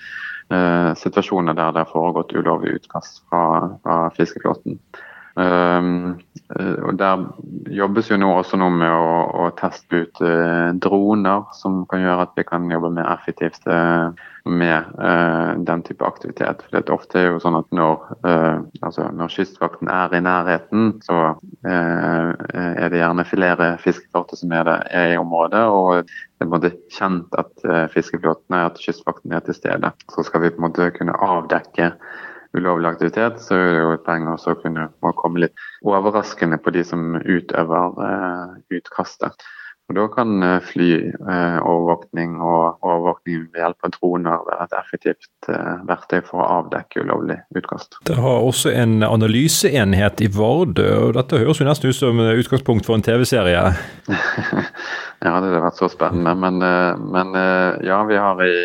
situasjoner 0.99 1.55
der 1.55 1.71
det 1.75 1.85
har 1.85 1.93
foregått 1.93 2.33
ulovlig 2.35 2.81
utkast 2.81 3.21
fra, 3.29 3.43
fra 3.83 3.97
fiskeflåten. 4.17 4.79
Um, 5.35 6.19
og 6.83 6.97
Der 6.99 7.21
jobbes 7.71 8.09
jo 8.11 8.17
nå 8.19 8.27
også 8.35 8.57
nå 8.59 8.67
med 8.75 8.91
å, 8.91 9.45
å 9.45 9.45
teste 9.55 10.03
ut 10.03 10.19
uh, 10.19 10.73
droner, 10.83 11.45
som 11.55 11.85
kan 11.91 12.03
gjøre 12.03 12.25
at 12.25 12.33
vi 12.35 12.43
kan 12.47 12.67
jobbe 12.71 12.91
mer 12.97 13.07
effektivt 13.13 13.63
uh, 13.71 14.11
med 14.43 14.89
uh, 14.99 15.55
den 15.63 15.85
type 15.87 16.03
aktivitet. 16.03 16.65
For 16.65 16.75
det 16.75 16.91
ofte 16.91 17.21
er 17.21 17.29
jo 17.29 17.39
sånn 17.43 17.59
at 17.61 17.69
når, 17.71 18.03
altså 18.81 19.07
når 19.15 19.31
Kystvakten 19.37 19.91
er 19.91 20.17
i 20.17 20.23
nærheten, 20.25 20.97
så 21.05 21.35
er 21.63 22.89
det 22.89 22.99
gjerne 22.99 23.27
flere 23.29 23.67
fiskefartøy 23.83 24.39
som 24.41 24.55
er, 24.57 24.65
det, 24.67 24.77
er, 24.89 25.13
i 25.13 25.21
området. 25.21 25.63
og 25.69 26.11
en 26.43 26.51
måte 26.51 26.73
kjent 26.93 27.35
at 27.39 27.65
fiskeflåten 27.93 28.57
er 28.57 28.69
at 28.71 28.81
Kystvakten 28.81 29.33
er 29.35 29.43
til 29.45 29.57
stede. 29.57 29.91
Så 30.13 30.25
skal 30.27 30.43
vi 30.43 30.51
på 30.53 30.61
en 30.61 30.67
måte 30.69 30.89
kunne 30.95 31.17
avdekke 31.21 31.91
ulovlig 32.57 32.89
aktivitet, 32.89 33.39
så 33.39 33.55
er 33.55 33.73
det 33.75 33.81
jo 33.81 33.93
et 33.95 34.05
poeng 34.05 34.27
også 34.31 34.55
å 34.55 34.59
kunne 34.59 34.89
komme 35.19 35.45
litt 35.45 35.65
overraskende 35.87 36.59
på 36.61 36.73
de 36.75 36.83
som 36.87 37.15
utøver 37.19 38.01
eh, 38.07 38.55
utkastet. 38.77 39.45
Og 39.91 39.97
Da 39.97 40.05
kan 40.07 40.43
eh, 40.45 40.61
flyovervåkning 40.63 42.35
eh, 42.37 42.43
og 42.47 42.85
overvåkning 42.87 43.41
ved 43.51 43.59
hjelp 43.59 43.87
av 43.87 43.91
droner 43.97 44.45
være 44.47 44.67
et 44.69 44.75
effektivt 44.79 45.49
eh, 45.51 45.81
verktøy 45.89 46.21
for 46.29 46.39
å 46.39 46.47
avdekke 46.61 47.03
ulovlig 47.03 47.41
utkast. 47.59 47.99
Det 48.07 48.15
har 48.15 48.39
også 48.39 48.71
en 48.71 49.03
analyseenhet 49.03 50.23
i 50.23 50.29
Vardø, 50.31 50.87
og 51.09 51.17
dette 51.19 51.41
høres 51.41 51.59
jo 51.59 51.67
nesten 51.67 51.91
ut 51.91 51.99
som 51.99 52.23
utgangspunkt 52.23 52.87
for 52.87 52.95
en 52.95 53.03
TV-serie? 53.03 53.65
ja, 54.55 54.63
det 55.19 55.35
hadde 55.35 55.63
vært 55.67 55.81
så 55.81 55.91
spennende. 55.91 56.37
Men, 56.39 56.63
men 57.11 57.35
ja, 57.83 57.99
vi 58.07 58.21
har 58.21 58.39
i 58.47 58.55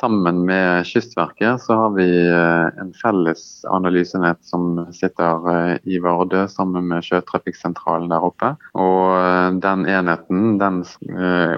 Sammen 0.00 0.44
med 0.46 0.86
Kystverket 0.86 1.62
så 1.62 1.74
har 1.74 1.90
vi 1.90 2.06
eh, 2.28 2.80
en 2.80 2.92
felles 3.02 3.64
analysenett 3.64 4.38
som 4.46 4.86
sitter 4.94 5.48
eh, 5.50 5.72
i 5.90 5.98
Vardø 5.98 6.44
sammen 6.48 6.86
med 6.92 7.02
Sjøtrafikksentralen 7.02 8.12
der 8.12 8.26
oppe. 8.28 8.52
Og 8.78 9.16
eh, 9.18 9.48
den 9.64 9.88
enheten, 9.90 10.54
den 10.62 10.84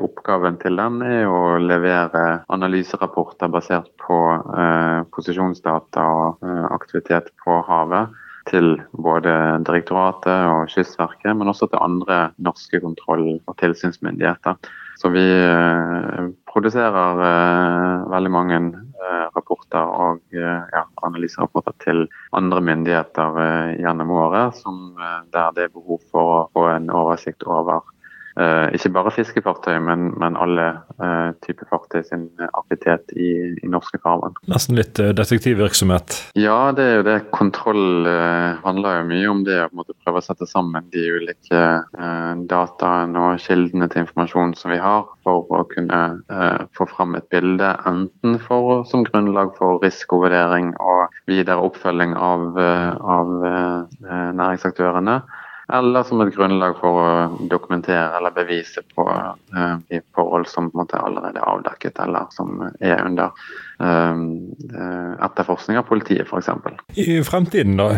oppgaven 0.00 0.56
til 0.62 0.80
den 0.80 1.02
er 1.04 1.28
å 1.28 1.58
levere 1.60 2.24
analyserapporter 2.48 3.52
basert 3.52 3.92
på 4.00 4.18
posisjonsdata 5.12 6.02
og 6.16 6.50
aktivitet 6.72 7.28
på 7.44 7.60
havet 7.68 8.16
til 8.48 8.78
både 8.96 9.32
direktoratet 9.68 10.48
og 10.48 10.70
Kystverket, 10.72 11.34
men 11.36 11.52
også 11.52 11.68
til 11.68 11.82
andre 11.84 12.30
norske 12.40 12.80
kontroll- 12.80 13.42
og 13.44 13.58
tilsynsmyndigheter. 13.60 14.56
Så 14.98 15.08
vi 15.14 15.24
eh, 15.42 16.24
produserer 16.52 17.22
eh, 17.26 18.08
veldig 18.12 18.32
mange 18.32 18.58
eh, 18.60 19.26
rapporter 19.36 19.94
og 20.06 20.20
ja, 20.34 20.84
analyserapporter 21.06 21.76
til 21.84 22.04
andre 22.36 22.60
myndigheter 22.64 23.38
gjennom 23.78 24.10
året, 24.18 24.58
som, 24.58 24.98
der 25.32 25.54
det 25.56 25.68
er 25.68 25.72
behov 25.74 26.02
for 26.10 26.34
å 26.34 26.44
få 26.56 26.66
en 26.74 26.90
oversikt 26.90 27.46
over 27.46 27.86
Uh, 28.38 28.70
ikke 28.72 28.92
bare 28.94 29.10
fiskefartøy, 29.10 29.74
men, 29.82 30.12
men 30.22 30.36
alle 30.38 30.68
uh, 31.02 31.32
typer 31.42 31.66
fartøy 31.68 32.04
sin 32.06 32.28
aktivitet 32.46 33.10
i, 33.18 33.30
i 33.58 33.68
norske 33.68 33.98
farvann. 34.00 34.36
Nesten 34.48 34.78
litt 34.78 35.00
uh, 35.02 35.10
detektivvirksomhet? 35.18 36.14
Ja, 36.38 36.70
det 36.76 36.86
er 36.86 36.94
jo 37.00 37.06
det. 37.08 37.16
Kontroll 37.34 38.06
handler 38.62 39.00
jo 39.00 39.08
mye 39.10 39.32
om 39.34 39.42
det 39.48 39.58
å 39.66 39.68
prøve 40.10 40.22
å 40.22 40.26
sette 40.26 40.46
sammen 40.48 40.86
de 40.90 41.02
ulike 41.14 41.58
eh, 41.58 42.32
dataene 42.50 43.20
og 43.28 43.42
kildene 43.42 43.86
til 43.90 44.02
informasjon 44.02 44.56
som 44.58 44.72
vi 44.74 44.80
har, 44.82 45.06
for 45.24 45.46
å 45.54 45.62
kunne 45.70 46.00
eh, 46.26 46.64
få 46.76 46.86
fram 46.90 47.14
et 47.18 47.28
bilde, 47.30 47.70
enten 47.86 48.38
for, 48.42 48.82
som 48.90 49.04
grunnlag 49.06 49.54
for 49.58 49.78
risikovurdering 49.84 50.72
og 50.82 51.14
videre 51.30 51.62
oppfølging 51.68 52.16
av, 52.18 52.58
eh, 52.58 52.90
av 53.18 53.30
næringsaktørene 54.34 55.20
eller 55.72 56.02
som 56.02 56.20
et 56.24 56.34
grunnlag 56.34 56.76
for 56.80 56.98
å 57.00 57.08
dokumentere 57.50 58.18
eller 58.18 58.34
bevise 58.34 58.82
på 58.94 59.06
uh, 59.06 59.76
de 59.90 60.00
forhold 60.16 60.48
som 60.50 60.70
på 60.70 60.76
en 60.76 60.82
måte 60.82 61.00
allerede 61.00 61.40
er 61.40 61.48
avdekket, 61.52 62.00
eller 62.04 62.28
som 62.34 62.62
er 62.80 63.02
under 63.04 63.32
uh, 63.80 65.16
etterforskning 65.26 65.80
av 65.80 65.88
politiet, 65.88 66.28
f.eks. 66.28 66.50
I 67.00 67.20
fremtiden, 67.26 67.80
da? 67.80 67.90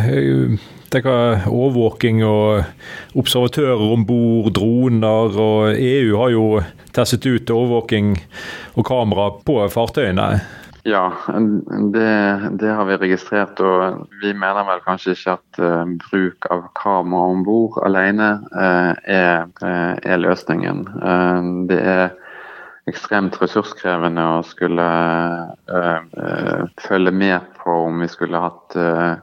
Tenker 0.93 1.47
overvåking 1.49 2.23
og 2.29 3.19
observatører 3.19 3.85
om 3.95 4.07
bord, 4.09 4.53
droner, 4.59 5.39
og 5.41 5.77
EU 5.77 6.17
har 6.21 6.35
jo 6.35 6.49
testet 6.93 7.27
ut 7.27 7.51
overvåking 7.53 8.17
og 8.77 8.87
kamera 8.89 9.31
på 9.47 9.63
fartøyene. 9.73 10.35
Ja, 10.85 11.13
det, 11.93 12.51
det, 12.53 12.69
har 12.69 12.85
vi 12.85 12.97
registrert. 12.97 13.61
Og 13.63 14.09
vi 14.23 14.33
mener 14.35 14.67
vel 14.67 14.83
kanskje 14.83 15.15
ikke 15.15 15.37
at 15.37 15.61
uh, 15.63 15.85
bruk 16.09 16.49
av 16.51 16.65
kamera 16.79 17.29
om 17.37 17.45
bord 17.47 17.79
alene 17.87 18.33
uh, 18.51 18.91
er, 19.07 19.47
uh, 19.63 19.95
er, 20.03 20.19
løsningen. 20.19 20.83
det 21.71 21.79
er 21.87 22.05
ekstremt 22.91 23.37
ressurskrevende 23.39 24.25
å 24.27 24.41
skulle 24.43 24.85
følge 26.83 27.13
med 27.15 27.45
på 27.61 27.77
om 27.85 28.03
vi 28.03 28.09
skulle 28.11 28.41
hatt 28.43 28.75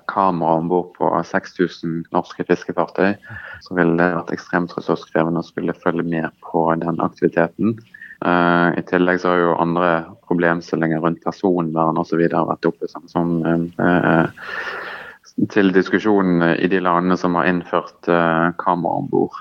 kamera 0.07 0.61
om 0.61 0.69
bord 0.71 0.93
på 0.95 1.09
6000 1.27 2.05
norske 2.15 2.45
fiskefartøy. 2.47 3.17
Så 3.65 3.75
ville 3.75 3.99
det 3.99 4.13
vært 4.15 4.31
ekstremt 4.37 4.77
ressurskrevende 4.79 5.43
å 5.43 5.49
skulle 5.49 5.75
følge 5.83 6.07
med 6.07 6.31
på 6.47 6.69
den 6.79 7.03
aktiviteten. 7.03 7.75
Uh, 8.19 8.75
I 8.75 8.83
tillegg 8.83 9.21
så 9.21 9.31
har 9.31 9.41
jo 9.45 9.57
andre 9.63 9.89
problemstillinger 10.27 10.99
rundt 11.03 11.23
personvern 11.23 11.99
osv. 12.01 12.25
vært 12.27 12.67
oppe 12.67 12.89
som, 12.91 13.05
som 13.07 13.37
uh, 13.79 14.27
til 15.53 15.71
diskusjon 15.71 16.43
i 16.51 16.67
de 16.67 16.81
landene 16.83 17.15
som 17.15 17.37
har 17.39 17.47
innført 17.47 18.09
uh, 18.11 18.51
kamera 18.59 18.99
om 18.99 19.07
bord. 19.07 19.37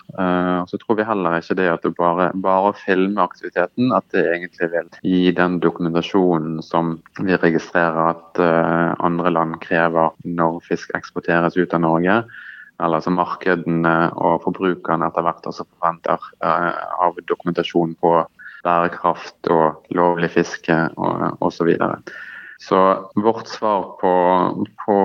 Så 0.71 0.79
tror 0.79 1.01
vi 1.01 1.07
heller 1.09 1.41
ikke 1.41 1.57
det 1.59 1.67
at 1.73 1.83
du 1.83 1.91
bare, 1.97 2.29
bare 2.39 2.71
filmer 2.79 3.25
aktiviteten, 3.25 3.91
at 3.97 4.07
det 4.15 4.23
egentlig 4.31 4.69
vil 4.71 4.93
gi 5.03 5.33
den 5.35 5.59
dokumentasjonen 5.65 6.61
som 6.63 7.01
vi 7.19 7.35
registrerer 7.35 8.13
at 8.13 8.41
andre 9.03 9.33
land 9.35 9.59
krever 9.65 10.15
når 10.23 10.61
fisk 10.69 10.95
eksporteres 10.99 11.59
ut 11.59 11.75
av 11.75 11.83
Norge. 11.83 12.21
Eller 12.79 13.03
som 13.03 13.19
markedene 13.19 13.95
og 14.15 14.45
forbrukerne 14.47 15.09
etter 15.09 15.27
hvert 15.27 15.51
også 15.51 15.67
forventer 15.67 16.31
av 16.47 17.19
dokumentasjon 17.27 17.97
på 17.99 18.21
bærekraft 18.65 19.51
og 19.53 19.95
lovlig 19.95 20.31
fiske 20.35 20.81
og 20.97 21.39
osv. 21.41 21.59
Så, 21.59 21.67
videre. 21.69 22.01
så 22.59 22.81
vårt 23.15 23.49
svar 23.49 23.95
på, 24.01 24.13
på, 24.85 24.99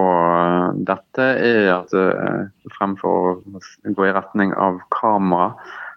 dette 0.90 1.30
er 1.38 1.72
at 1.76 1.94
uh, 1.94 2.50
fremfor 2.78 3.32
å 3.32 3.62
gå 3.94 4.06
i 4.08 4.14
retning 4.14 4.54
av 4.54 4.80
kamera, 4.94 5.54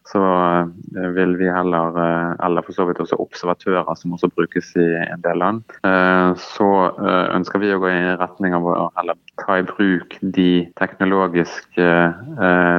så 0.07 0.23
uh, 0.23 1.09
vil 1.17 1.35
vi 1.41 1.49
heller, 1.51 1.97
eller 2.45 2.65
for 2.67 2.77
så 2.77 2.87
vidt 2.89 3.01
også 3.03 3.19
observatører, 3.25 3.95
som 3.99 4.15
også 4.17 4.31
brukes 4.37 4.73
i 4.79 4.87
en 5.07 5.25
del 5.25 5.41
land, 5.43 5.65
så 6.41 6.69
ønsker 7.35 7.63
vi 7.63 7.73
å 7.75 7.81
gå 7.83 7.91
i 7.91 8.15
retning 8.21 8.55
av 8.57 8.69
å 8.71 8.77
heller 8.99 9.19
ta 9.43 9.59
i 9.59 9.67
bruk 9.67 10.19
de 10.23 10.67
teknologiske 10.79 11.91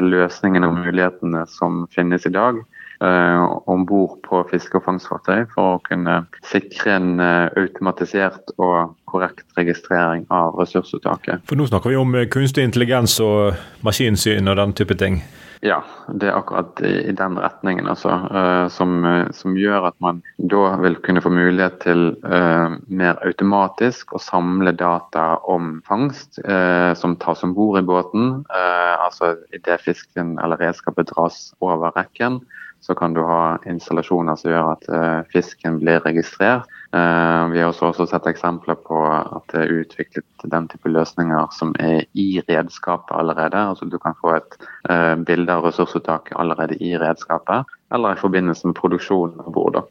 løsningene 0.07 0.69
og 0.69 0.79
mulighetene 0.85 1.43
som 1.51 1.85
finnes 1.93 2.25
i 2.29 2.33
dag 2.33 2.63
om 2.99 3.85
bord 3.85 4.17
på 4.25 4.41
fiske- 4.51 4.79
og 4.79 4.85
fangstfartøy 4.87 5.45
for 5.53 5.75
å 5.75 5.81
kunne 5.85 6.19
sikre 6.47 6.97
en 6.97 7.17
uh, 7.21 7.49
automatisert 7.59 8.53
og 8.57 8.95
korrekt 9.07 9.45
registrering 9.57 10.25
av 10.33 10.57
ressursuttaket. 10.59 11.45
For 11.47 11.59
Nå 11.59 11.67
snakker 11.69 11.93
vi 11.93 11.99
om 11.99 12.15
eh, 12.15 12.29
kunstig 12.31 12.65
intelligens 12.67 13.19
og 13.23 13.57
maskinsyn 13.85 14.49
og 14.49 14.57
den 14.59 14.75
type 14.77 14.97
ting? 14.99 15.21
Ja, 15.65 15.79
det 16.13 16.27
er 16.29 16.35
akkurat 16.37 16.77
i, 16.85 17.11
den 17.17 17.37
retningen 17.41 17.87
altså, 17.89 18.11
uh, 18.29 18.67
som, 18.69 18.99
som, 19.33 19.55
gjør 19.57 19.87
at 19.89 19.95
man 20.03 20.19
da 20.37 20.75
vil 20.83 20.99
kunne 21.01 21.23
få 21.23 21.31
mulighet 21.33 21.79
til 21.81 22.11
uh, 22.21 22.77
mer 22.87 23.17
automatisk 23.25 24.13
å 24.13 24.21
samle 24.21 24.75
data 24.77 25.39
om 25.49 25.79
fangst 25.87 26.37
uh, 26.45 26.93
som 26.99 27.17
tas 27.17 27.41
om 27.47 27.55
bord 27.57 27.79
i 27.81 27.87
båten. 27.87 28.43
altså 28.53 29.33
Idet 29.55 29.81
fisken 29.81 30.37
eller 30.43 30.61
redskapet 30.61 31.09
dras 31.09 31.55
over 31.63 31.95
rekken, 31.97 32.41
så 32.87 32.95
kan 32.95 33.13
du 33.13 33.19
ha 33.27 33.57
installasjoner 33.67 34.37
som 34.39 34.51
gjør 34.51 34.67
at 34.71 34.85
uh, 34.87 35.19
fisken 35.33 35.81
blir 35.81 35.99
registrert. 36.05 36.69
Uh, 36.95 37.51
vi 37.51 37.59
har 37.59 37.73
også, 37.73 38.05
sett 38.07 38.29
eksempler 38.31 38.77
på 38.87 39.01
at 39.11 39.43
det 39.51 39.65
er 39.65 39.73
utviklet 39.81 40.45
den 40.53 40.69
type 40.71 40.87
løsninger 40.87 41.49
som 41.51 41.73
er 41.83 42.05
i 42.15 42.39
redskapet 42.47 43.11
allerede. 43.11 43.59
Altså 43.73 43.89
Du 43.91 43.97
kan 43.99 44.15
få 44.21 44.37
et 44.37 44.55
uh, 44.87 45.19
bilde 45.19 45.51
av 45.51 45.67
ressursuttaket 45.67 46.39
allerede 46.39 46.79
i 46.79 46.93
redskapet, 46.95 47.67
eller 47.91 48.15
i 48.15 48.21
forbindelse 48.23 48.71
med 48.71 48.79
produksjonen 48.79 49.43
av 49.43 49.51
bord. 49.51 49.81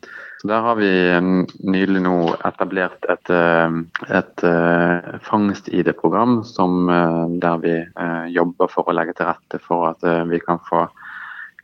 Så 0.40 0.48
Der 0.48 0.64
har 0.64 0.80
vi 0.80 0.88
nylig 1.68 2.00
nå 2.00 2.16
etablert 2.48 3.04
et, 3.12 3.30
et 4.09 4.42
fangst-ID-program 5.24 6.42
der 7.40 7.62
vi 7.64 7.72
jobber 8.37 8.68
for 8.68 8.85
å 8.85 8.96
legge 8.96 9.16
til 9.16 9.30
rette 9.30 9.61
for 9.64 9.88
at 9.94 10.04
vi 10.28 10.40
kan 10.44 10.61
få 10.68 10.85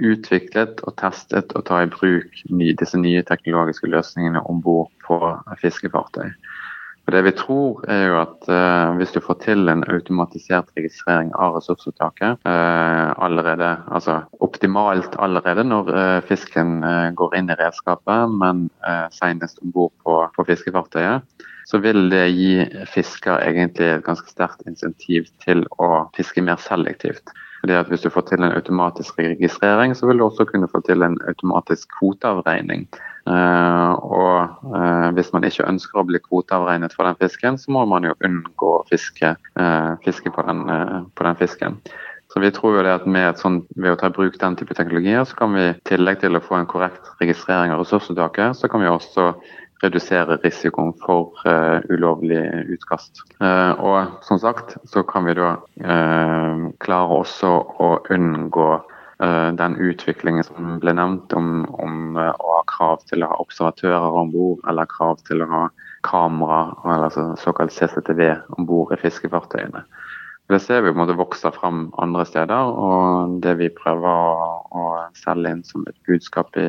utviklet 0.02 0.82
og 0.86 0.96
testet 1.00 1.54
og 1.58 1.66
ta 1.68 1.82
i 1.82 1.90
bruk 1.90 2.42
ny, 2.50 2.72
disse 2.78 2.98
nye 2.98 3.22
teknologiske 3.28 3.90
løsningene 3.90 4.42
om 4.50 4.60
bord 4.64 4.90
på 5.06 5.18
fiskefartøy. 5.62 6.32
Og 7.02 7.14
det 7.16 7.22
vi 7.26 7.32
tror 7.34 7.80
er 7.90 8.02
jo 8.06 8.18
at 8.20 8.44
uh, 8.46 8.94
Hvis 8.94 9.10
du 9.10 9.18
får 9.20 9.40
til 9.42 9.68
en 9.68 9.82
automatisert 9.90 10.68
registrering 10.78 11.32
av 11.34 11.56
ressursuttaket 11.56 12.38
uh, 12.46 13.10
allerede, 13.18 13.72
altså 13.90 14.20
optimalt 14.38 15.16
allerede 15.18 15.64
når 15.66 15.90
uh, 15.90 16.20
fisken 16.28 16.78
går 17.18 17.34
inn 17.38 17.50
i 17.50 17.58
redskapet, 17.58 18.36
men 18.38 18.68
uh, 18.86 19.08
senest 19.10 19.58
om 19.62 19.74
bord 19.74 19.92
på, 20.04 20.20
på 20.36 20.46
fiskefartøyet, 20.46 21.26
så 21.66 21.78
vil 21.82 22.10
det 22.12 22.26
gi 22.36 22.52
fisker 22.90 23.42
egentlig 23.42 23.88
et 23.96 24.06
ganske 24.06 24.30
sterkt 24.30 24.62
insentiv 24.68 25.26
til 25.42 25.66
å 25.82 26.06
fiske 26.16 26.42
mer 26.44 26.62
selektivt. 26.62 27.34
Fordi 27.62 27.78
at 27.78 27.86
Hvis 27.86 28.02
du 28.02 28.10
får 28.10 28.24
til 28.26 28.42
en 28.42 28.52
automatisk 28.52 29.18
registrering, 29.18 29.94
så 29.96 30.06
vil 30.06 30.18
du 30.18 30.24
også 30.24 30.44
kunne 30.44 30.68
få 30.68 30.80
til 30.82 31.02
en 31.02 31.18
automatisk 31.28 31.88
kvoteavregning. 31.98 32.88
Uh, 33.26 33.94
og 34.02 34.48
uh, 34.74 35.14
Hvis 35.14 35.30
man 35.32 35.44
ikke 35.46 35.68
ønsker 35.70 36.00
å 36.00 36.06
bli 36.08 36.18
kvoteavregnet 36.18 36.94
for 36.96 37.06
den 37.06 37.20
fisken, 37.22 37.58
så 37.58 37.70
må 37.70 37.84
man 37.86 38.08
jo 38.08 38.16
unngå 38.26 38.70
å 38.80 38.86
fiske, 38.90 39.36
uh, 39.60 39.92
fiske 40.02 40.32
på, 40.34 40.42
den, 40.48 40.64
på, 41.14 41.22
den, 41.22 41.38
fisken. 41.38 41.78
Så 42.34 42.42
vi 42.42 42.50
tror 42.50 42.80
jo 42.80 42.82
det 42.82 42.98
at 42.98 43.38
sånt, 43.38 43.70
Ved 43.76 43.94
å 43.94 44.00
ta 44.00 44.10
i 44.10 44.16
bruk 44.16 44.40
den 44.40 44.58
type 44.58 44.74
teknologier, 44.74 45.22
så 45.22 45.38
kan 45.38 45.54
vi 45.54 45.68
i 45.68 45.74
tillegg 45.86 46.18
til 46.18 46.34
å 46.34 46.42
få 46.42 46.58
en 46.58 46.66
korrekt 46.66 47.14
registrering 47.20 47.70
av 47.70 47.84
ressursuttaket, 47.84 48.58
så 48.58 48.68
kan 48.72 48.82
vi 48.82 48.90
også 48.90 49.34
redusere 49.82 50.38
risikoen 50.44 50.92
for 51.02 51.34
uh, 51.46 51.82
ulovlig 51.90 52.40
utkast. 52.72 53.22
Uh, 53.42 53.72
og 53.82 54.24
som 54.26 54.40
sagt 54.42 54.76
så 54.88 55.02
kan 55.06 55.26
vi 55.26 55.36
da 55.38 55.56
uh, 55.58 56.70
klare 56.82 57.20
også 57.22 57.52
å 57.82 57.92
unngå 58.14 58.72
den 59.22 59.76
utviklingen 59.78 60.42
som 60.42 60.80
ble 60.82 60.96
nevnt 60.98 61.30
om, 61.38 61.60
om 61.78 62.16
å 62.18 62.54
ha 62.56 62.62
krav 62.66 63.04
til 63.06 63.22
å 63.22 63.28
ha 63.30 63.36
observatører 63.38 64.16
om 64.18 64.32
bord, 64.32 64.64
eller 64.66 64.88
krav 64.90 65.20
til 65.28 65.44
å 65.44 65.46
ha 65.46 65.60
kamera, 66.02 66.72
eller 66.82 67.36
såkalt 67.38 67.70
CCTV 67.70 68.32
om 68.56 68.66
bord 68.66 68.90
i 68.96 68.98
fiskefartøyene. 68.98 69.84
Det 70.50 70.58
ser 70.58 70.82
vi 70.82 70.90
på 70.90 70.98
en 70.98 71.12
måte 71.12 71.52
fram 71.54 71.84
andre 72.02 72.26
steder, 72.26 72.74
og 72.74 73.38
det 73.44 73.54
vi 73.60 73.70
prøver 73.70 74.10
å, 74.10 74.58
å 74.74 74.82
selge 75.22 75.54
inn 75.54 75.62
som 75.70 75.86
et 75.86 76.02
budskap 76.08 76.58
i 76.58 76.66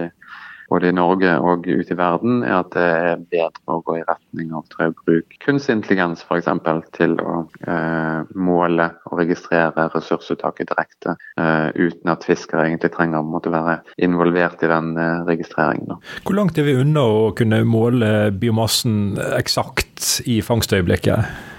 både 0.74 0.90
i 0.90 0.96
Norge 0.96 1.34
og 1.38 1.68
ute 1.68 1.94
i 1.94 1.98
verden, 1.98 2.42
er 2.46 2.56
at 2.64 2.72
det 2.74 2.84
er 2.84 3.22
bedre 3.32 3.76
å 3.76 3.82
gå 3.86 4.00
i 4.00 4.06
retning 4.08 4.54
av 4.58 4.66
i 5.12 5.20
kunstig 5.44 5.76
intelligens 5.78 6.24
f.eks. 6.26 6.50
til 6.96 7.14
å 7.22 7.44
eh, 7.70 8.32
måle 8.34 8.90
og 9.10 9.20
registrere 9.22 9.90
ressursuttaket 9.94 10.72
direkte, 10.72 11.16
eh, 11.38 11.70
uten 11.78 12.14
at 12.14 12.26
fiskere 12.26 12.66
egentlig 12.68 12.94
trenger 12.96 13.22
å 13.22 13.28
måtte 13.28 13.54
være 13.54 13.82
involvert 14.02 14.64
i 14.66 14.72
den 14.72 14.96
eh, 14.98 15.22
registreringen. 15.30 16.02
Hvor 16.26 16.40
langt 16.40 16.58
er 16.58 16.68
vi 16.68 16.78
unna 16.82 17.06
å 17.06 17.32
kunne 17.38 17.62
måle 17.68 18.32
biomassen 18.34 19.20
eksakt 19.38 20.24
i 20.26 20.42
fangstøyeblikket? 20.46 21.52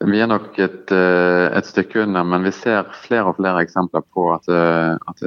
Vi 0.00 0.22
er 0.22 0.30
nok 0.30 0.56
et, 0.62 0.92
eh, 0.94 1.50
et, 1.58 1.66
stykke 1.66 2.04
under, 2.06 2.24
men 2.24 2.46
vi 2.46 2.54
ser 2.54 2.86
flere 3.02 3.32
og 3.32 3.36
flere 3.40 3.66
eksempler 3.66 4.06
på 4.14 4.30
at, 4.32 4.46
eh, 4.48 4.94
at 5.10 5.26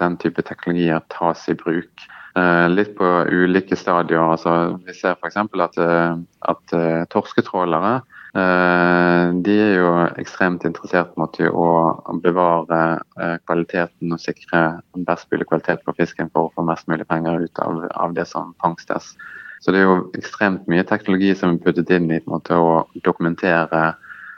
den 0.00 0.20
type 0.22 0.42
teknologier 0.42 1.04
tas 1.12 1.44
i 1.52 1.58
bruk. 1.58 2.08
Eh, 2.34 2.68
litt 2.68 2.96
på 2.98 3.06
ulike 3.30 3.76
stadier. 3.78 4.18
Altså, 4.18 4.74
vi 4.82 4.94
ser 4.96 5.14
f.eks. 5.14 5.36
at, 5.38 5.76
eh, 5.78 6.16
at 6.50 6.74
eh, 6.74 7.04
torsketrålere 7.14 8.00
De 8.34 9.52
er 9.62 9.76
jo 9.78 9.90
ekstremt 10.18 10.64
interessert 10.66 11.12
i 11.38 11.46
å 11.46 11.66
bevare 12.18 12.78
kvaliteten 13.46 14.10
og 14.10 14.18
sikre 14.18 14.62
best 15.06 15.30
mulig 15.30 15.46
kvalitet 15.46 15.84
på 15.86 15.94
fisken 15.94 16.32
for 16.34 16.48
å 16.48 16.52
få 16.56 16.64
mest 16.66 16.88
mulig 16.90 17.06
penger 17.06 17.44
ut 17.44 17.60
av, 17.62 17.84
av 17.94 18.16
det 18.16 18.24
som 18.26 18.50
fangstes. 18.58 19.12
Så 19.62 19.70
det 19.70 19.84
er 19.84 19.86
jo 19.86 20.10
ekstremt 20.18 20.66
mye 20.66 20.82
teknologi 20.82 21.30
som 21.38 21.54
er 21.54 21.62
puttet 21.62 21.94
inn 21.94 22.10
i 22.10 22.18
måte, 22.26 22.58
å 22.58 22.82
dokumentere 23.06 23.84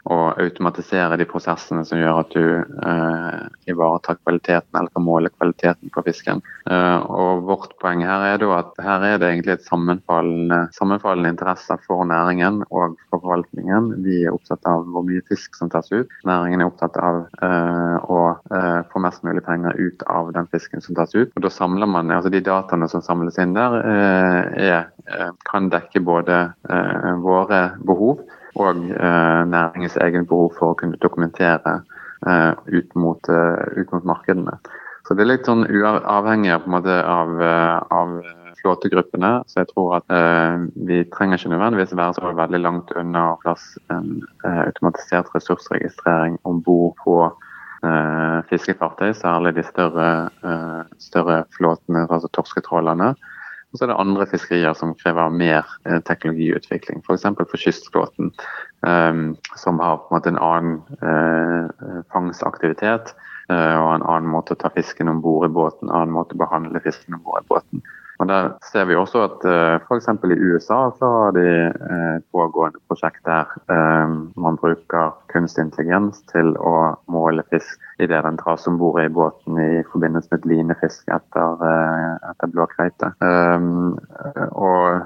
og 0.07 0.38
automatisere 0.40 1.19
de 1.19 1.27
prosessene 1.29 1.83
som 1.87 1.99
gjør 1.99 2.21
at 2.21 2.35
du 2.35 2.45
eh, 2.47 3.47
ivaretar 3.71 4.19
kvaliteten 4.21 4.79
eller 4.79 4.92
kan 4.95 5.05
måle 5.05 5.33
kvaliteten 5.35 5.90
på 5.95 6.05
fisken. 6.07 6.42
Eh, 6.71 6.99
og 7.11 7.42
Vårt 7.47 7.75
poeng 7.83 8.05
her 8.07 8.27
er 8.29 8.40
da 8.42 8.53
at 8.61 8.79
her 8.83 9.07
er 9.09 9.19
det 9.23 9.31
egentlig 9.33 9.57
et 9.57 9.66
sammenfallende, 9.66 10.61
sammenfallende 10.77 11.35
interesse 11.35 11.79
for 11.87 12.07
næringen 12.07 12.62
og 12.69 12.97
for 13.11 13.19
forvaltningen. 13.19 13.92
Vi 14.07 14.23
er 14.25 14.35
opptatt 14.37 14.66
av 14.71 14.87
hvor 14.92 15.07
mye 15.07 15.25
fisk 15.31 15.59
som 15.59 15.73
tas 15.73 15.90
ut. 15.92 16.12
Næringen 16.29 16.62
er 16.62 16.71
opptatt 16.71 16.99
av 17.03 17.25
eh, 17.42 17.99
å 18.07 18.23
eh, 18.55 18.81
få 18.92 19.03
mest 19.03 19.27
mulig 19.27 19.42
penger 19.47 19.75
ut 19.81 20.07
av 20.12 20.33
den 20.37 20.51
fisken 20.55 20.85
som 20.85 20.99
tas 20.99 21.14
ut. 21.19 21.35
Og 21.35 21.42
da 21.42 21.53
samler 21.53 21.90
man, 21.90 22.14
altså 22.14 22.31
De 22.37 22.42
dataene 22.47 22.88
som 22.90 23.03
samles 23.03 23.38
inn 23.42 23.55
der, 23.57 23.79
eh, 23.83 24.66
er, 24.71 24.88
eh, 25.11 25.31
kan 25.51 25.71
dekke 25.73 26.03
både 26.07 26.45
våre 27.23 27.61
behov 27.87 28.21
og 28.57 28.83
eh, 28.90 29.42
næringens 29.53 29.99
egen 30.05 30.27
behov 30.29 30.55
for 30.59 30.73
å 30.73 30.79
kunne 30.81 30.99
dokumentere 31.03 31.81
eh, 32.27 32.53
ut 32.73 32.97
mot, 32.97 33.29
eh, 33.29 33.81
ut, 33.81 33.92
mot, 33.92 34.05
markedene. 34.05 34.57
Så 35.07 35.14
Det 35.14 35.23
er 35.23 35.31
litt 35.31 35.47
sånn 35.47 35.69
uavhengig 35.71 36.51
av, 36.51 37.42
av, 37.95 38.14
flåtegruppene. 38.66 39.33
Så 39.47 39.61
jeg 39.62 39.71
tror 39.71 39.99
at 40.01 40.14
eh, 40.14 40.64
vi 40.88 41.03
trenger 41.14 41.38
ikke 41.38 41.53
nødvendigvis 41.53 41.95
være 41.95 42.16
så 42.16 42.33
veldig 42.40 42.61
langt 42.64 42.90
unna 42.99 43.29
å 43.33 43.40
plass 43.45 43.77
en 43.95 44.25
eh, 44.42 44.62
automatisert 44.64 45.31
ressursregistrering 45.37 46.40
om 46.49 46.59
bord 46.66 46.97
på 47.05 47.21
eh, 47.27 48.38
fiskefartøy, 48.51 49.12
særlig 49.14 49.55
de 49.61 49.66
større, 49.69 50.11
større 51.03 51.45
flåtene, 51.55 52.07
altså 52.09 52.33
torsketrålerne. 52.35 53.12
Og 53.77 53.81
så 53.81 53.85
er 53.85 53.91
det 53.91 54.01
andre 54.01 54.25
fiskerier 54.25 54.73
som 54.73 54.95
krever 54.97 55.35
mer 55.37 55.67
eh, 55.85 55.99
teknologiutvikling, 56.09 57.03
f.eks. 57.05 57.27
For, 57.27 57.49
for 57.51 57.61
kystflåten, 57.61 58.31
um, 58.89 59.35
som 59.61 59.83
har 59.85 59.99
på 60.01 60.09
en 60.09 60.17
måte 60.17 60.33
en 60.33 60.41
annen 60.41 60.79
uh, 61.05 61.99
fangstaktivitet 62.15 63.12
uh, 63.53 63.77
og 63.83 63.91
en 63.99 64.07
annen 64.07 64.33
måte 64.33 64.57
å 64.57 64.61
ta 64.62 64.71
fisken 64.73 65.12
om 65.12 65.21
bord 65.21 65.45
i 65.51 65.53
båten, 65.53 65.91
en 65.91 65.99
annen 65.99 66.17
måte 66.17 66.33
å 66.33 66.41
behandle 66.41 66.81
fisken 66.89 67.19
om 67.19 67.27
bord 67.29 67.45
i 67.45 67.51
båten. 67.53 67.85
Og 68.18 68.29
Der 68.29 68.50
ser 68.72 68.85
vi 68.85 68.94
også 68.96 69.22
at 69.24 69.44
uh, 69.44 69.52
eh, 69.52 69.81
f.eks. 69.88 70.09
i 70.24 70.38
USA 70.48 70.79
så 70.98 71.11
har 71.16 71.31
de 71.37 71.46
et 72.16 72.24
pågående 72.33 72.81
prosjekt 72.88 73.24
der 73.26 73.44
man 74.37 74.57
bruker 74.57 75.12
kunstig 75.33 75.64
intelligens 75.64 76.22
til 76.33 76.55
å 76.57 76.96
måle 77.12 77.44
fisk 77.50 77.83
idet 78.00 78.22
den 78.24 78.38
dras 78.40 78.66
om 78.68 78.79
bord 78.79 79.00
i 79.02 79.09
båten 79.09 79.59
i 79.61 79.83
forbindelse 79.92 80.29
med 80.31 80.38
et 80.38 80.48
linefiske 80.52 81.12
etter, 81.12 81.64
etter 82.31 82.52
blåkveite. 82.52 83.12
Um, 83.20 83.96
og 84.52 85.02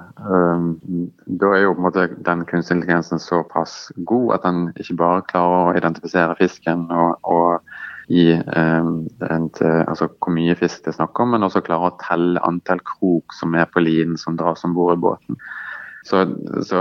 da 1.40 1.52
er 1.54 1.64
jo 1.64 1.74
på 1.74 1.80
en 1.80 1.86
måte 1.88 2.08
den 2.26 2.44
kunstig 2.50 2.78
intelligensen 2.78 3.22
såpass 3.22 3.92
god 4.10 4.34
at 4.38 4.46
den 4.46 4.66
ikke 4.76 4.98
bare 5.02 5.26
klarer 5.30 5.70
å 5.70 5.78
identifisere 5.78 6.38
fisken 6.38 6.86
og, 6.90 7.16
og 7.22 7.60
i 8.10 8.26
eh, 8.34 8.90
et, 9.30 9.62
altså 9.62 10.10
hvor 10.10 10.34
mye 10.34 10.56
fisk 10.58 10.84
det 10.84 10.94
er 10.94 10.98
snakk 10.98 11.18
om, 11.22 11.34
men 11.34 11.46
også 11.46 11.62
klare 11.66 11.92
å 11.92 11.98
telle 12.02 12.42
antall 12.46 12.82
krok 12.86 13.36
som 13.38 13.54
er 13.54 13.70
på 13.70 13.82
linen 13.84 14.18
som 14.18 14.38
dras 14.38 14.66
om 14.66 14.74
bord 14.74 14.96
i 14.96 15.02
båten. 15.04 15.38
Så, 16.02 16.24
så 16.64 16.80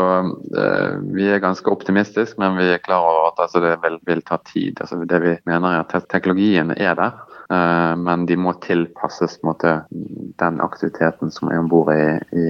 eh, 0.58 0.94
vi 1.14 1.28
er 1.28 1.42
ganske 1.44 1.70
optimistiske, 1.72 2.40
men 2.40 2.56
vi 2.58 2.70
er 2.72 2.84
klar 2.84 3.04
over 3.04 3.30
at 3.30 3.42
altså, 3.44 3.62
det 3.64 3.76
vil, 3.84 4.00
vil, 4.08 4.22
ta 4.26 4.40
tid. 4.48 4.80
Altså, 4.80 5.02
det 5.04 5.20
vi 5.24 5.36
mener 5.50 5.76
er 5.76 5.84
at 5.84 6.08
Teknologien 6.12 6.72
er 6.78 6.96
der, 6.98 7.20
eh, 7.28 7.29
men 7.50 8.28
de 8.30 8.36
må 8.38 8.52
tilpasses 8.62 9.40
måte, 9.42 9.72
den 9.90 10.60
aktiviteten 10.62 11.32
som 11.34 11.50
er 11.50 11.58
om 11.64 11.70
bord 11.72 11.90
i, 11.94 12.04
i, 12.38 12.46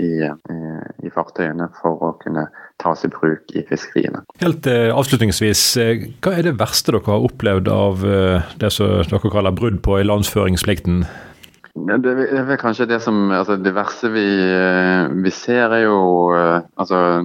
i, 0.00 0.10
i, 1.04 1.10
fartøyene 1.12 1.68
for 1.82 2.00
å 2.00 2.12
kunne 2.22 2.46
tas 2.80 3.04
i 3.04 3.10
bruk 3.12 3.52
i 3.52 3.64
fiskeriene. 3.68 4.22
Helt 4.40 4.68
eh, 4.70 4.88
avslutningsvis, 4.94 5.64
eh, 5.82 6.06
Hva 6.24 6.36
er 6.38 6.48
det 6.48 6.56
verste 6.60 6.94
dere 6.94 7.04
har 7.10 7.28
opplevd 7.28 7.68
av 7.72 8.04
eh, 8.08 8.52
det 8.60 8.72
som 8.74 9.02
dere 9.04 9.32
kaller 9.34 9.56
brudd 9.56 9.82
på 9.84 10.00
ilandføringsplikten? 10.00 11.04
Det 11.86 12.12
er 12.38 12.60
kanskje 12.60 12.86
det 12.90 12.98
som 13.04 13.30
altså 13.34 13.56
Det 13.60 13.74
verste 13.76 14.10
vi, 14.12 14.24
vi, 15.22 15.32
ser, 15.34 15.72
er 15.76 15.84
jo 15.84 15.98
altså, 16.34 17.22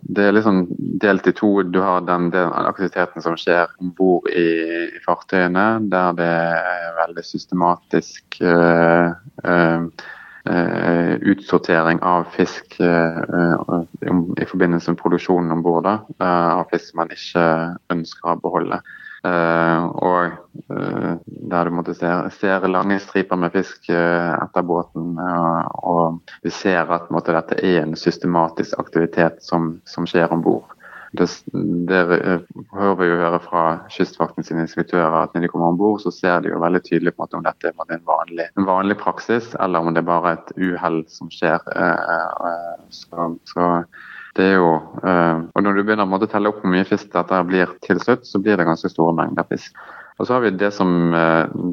Det 0.00 0.24
er 0.24 0.34
liksom 0.34 0.64
delt 1.02 1.28
i 1.30 1.34
to. 1.36 1.52
Du 1.62 1.80
har 1.84 2.04
den, 2.06 2.30
den 2.34 2.50
aktiviteten 2.64 3.24
som 3.24 3.38
skjer 3.40 3.70
om 3.80 3.92
bord 3.96 4.28
i, 4.32 4.48
i, 4.88 5.00
fartøyene, 5.06 5.68
der 5.92 6.18
det 6.18 6.28
er 6.28 6.98
veldig 7.04 7.24
systematisk 7.26 8.42
uh, 8.42 9.14
uh, 9.44 10.10
Uh, 10.44 11.14
utsortering 11.24 12.02
av 12.04 12.26
fisk 12.34 12.74
uh, 12.84 13.14
i 14.36 14.44
forbindelse 14.44 14.92
med 14.92 14.98
produksjonen 15.00 15.54
om 15.54 15.62
bord 15.64 15.88
av 15.88 16.66
fisk 16.68 16.92
man 17.00 17.08
ikke 17.14 17.44
ønsker 17.94 18.28
å 18.28 18.36
beholde. 18.42 18.82
Og 19.24 20.34
der 20.56 21.64
du 21.64 21.74
måtte 21.74 21.94
se, 21.96 22.10
ser 22.38 22.66
lange 22.68 22.98
striper 23.00 23.38
med 23.40 23.54
fisk 23.54 23.88
etter 23.88 24.66
båten. 24.66 25.16
og 25.18 26.20
vi 26.44 26.52
ser 26.52 26.92
at 26.92 27.10
måtte, 27.14 27.32
dette 27.32 27.56
er 27.64 27.82
en 27.82 27.96
systematisk 27.96 28.78
aktivitet 28.78 29.40
som, 29.42 29.78
som 29.88 30.08
skjer 30.08 30.32
om 30.32 30.44
bord. 30.44 30.74
Det, 31.14 31.28
det 31.88 32.00
hører 32.74 32.96
vi 32.98 33.06
jo 33.06 33.18
høre 33.20 33.38
fra 33.42 33.62
Kystvakten 33.92 34.46
sine 34.46 34.64
inspektører 34.64 35.14
at 35.20 35.34
når 35.34 35.44
de 35.44 35.50
kommer 35.52 35.70
om 35.70 35.78
bord, 35.78 36.00
så 36.02 36.10
ser 36.10 36.42
de 36.42 36.50
jo 36.50 36.62
veldig 36.62 36.80
tydelig 36.88 37.12
på 37.14 37.28
om 37.30 37.44
dette 37.44 37.70
er 37.70 37.94
en 37.94 38.08
vanlig, 38.08 38.48
en 38.58 38.66
vanlig 38.66 38.96
praksis, 38.98 39.52
eller 39.62 39.78
om 39.78 39.94
det 39.94 40.02
er 40.02 40.08
bare 40.08 40.34
et 40.34 40.50
uhell 40.58 41.04
som 41.12 41.30
skjer. 41.30 41.62
Eh, 41.70 42.10
eh, 42.50 42.82
så, 42.90 43.28
så 43.46 43.68
det 44.34 44.46
er 44.50 44.56
jo, 44.58 44.70
uh, 45.04 45.44
og 45.54 45.62
Når 45.62 45.76
du 45.76 45.82
begynner 45.82 46.10
å 46.10 46.26
telle 46.26 46.50
opp 46.50 46.62
hvor 46.62 46.72
mye 46.72 46.86
fisk 46.88 47.12
dette 47.14 47.42
blir 47.46 47.70
til 47.86 48.00
slutt, 48.02 48.26
så 48.26 48.40
blir 48.42 48.58
det 48.58 48.66
ganske 48.66 48.90
store 48.90 49.14
mengder 49.14 49.46
fisk. 49.50 49.78
Og 50.18 50.26
så 50.26 50.36
har 50.36 50.44
vi 50.44 50.52
det 50.54 50.70
som, 50.70 51.10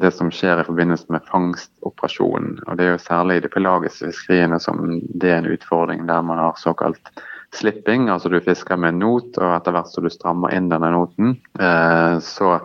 det 0.02 0.10
som, 0.16 0.30
skjer 0.34 0.58
i 0.58 0.66
forbindelse 0.66 1.12
med 1.14 1.22
fangstoperasjonen. 1.30 2.56
og 2.66 2.78
Det 2.78 2.86
er 2.86 2.96
jo 2.96 3.02
særlig 3.04 3.36
i 3.38 3.44
de 3.44 3.50
pelagiske 3.54 4.08
fiskeriene 4.10 4.58
som 4.58 4.80
det 5.14 5.30
er 5.30 5.36
en 5.38 5.52
utfordring, 5.52 6.08
der 6.08 6.24
man 6.26 6.42
har 6.42 6.58
såkalt 6.58 7.12
slipping, 7.54 8.08
altså 8.10 8.28
du 8.28 8.40
fisker 8.40 8.76
med 8.76 8.94
en 8.94 9.02
not, 9.04 9.36
og 9.38 9.56
etter 9.56 9.76
hvert 9.76 9.92
som 9.92 10.06
du 10.06 10.10
strammer 10.12 10.54
inn 10.56 10.70
denne 10.72 10.90
noten, 10.94 11.36
eh, 11.60 12.16
så 12.24 12.56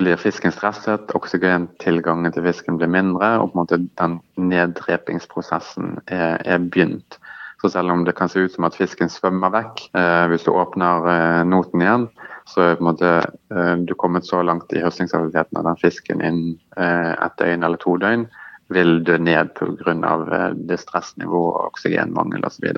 blir 0.00 0.20
fisken 0.20 0.52
stresset, 0.54 1.12
oksygentilgangen 1.16 2.32
til 2.32 2.46
fisken 2.46 2.78
blir 2.80 2.88
mindre, 2.92 3.34
og 3.40 3.50
på 3.50 3.56
en 3.56 3.62
måte 3.62 3.80
den 4.00 4.18
neddrepingsprosessen 4.52 5.98
er, 6.06 6.38
er 6.44 6.62
begynt. 6.70 7.18
Så 7.60 7.68
selv 7.68 7.92
om 7.92 8.04
det 8.04 8.16
kan 8.16 8.30
se 8.32 8.46
ut 8.46 8.52
som 8.54 8.64
at 8.64 8.76
fisken 8.78 9.10
svømmer 9.12 9.52
vekk, 9.52 9.82
eh, 9.94 10.26
hvis 10.32 10.46
du 10.46 10.52
åpner 10.54 11.08
eh, 11.12 11.40
noten 11.44 11.84
igjen, 11.84 12.06
så 12.48 12.72
er 12.72 12.80
eh, 12.80 13.74
du 13.84 13.94
kommet 13.94 14.26
så 14.26 14.42
langt 14.42 14.72
i 14.72 14.80
høstingsaktiviteten 14.80 15.60
at 15.60 15.68
den 15.68 15.80
fisken 15.80 16.24
innen 16.24 16.54
eh, 16.76 17.12
et 17.12 17.36
døgn 17.38 17.66
eller 17.66 17.80
to 17.82 17.98
døgn 18.00 18.24
vil 18.72 19.02
dø 19.04 19.18
ned 19.18 19.52
pga. 19.58 20.14
Eh, 20.40 20.76
stressnivået, 20.80 21.66
oksygenmangel 21.70 22.46
osv. 22.46 22.70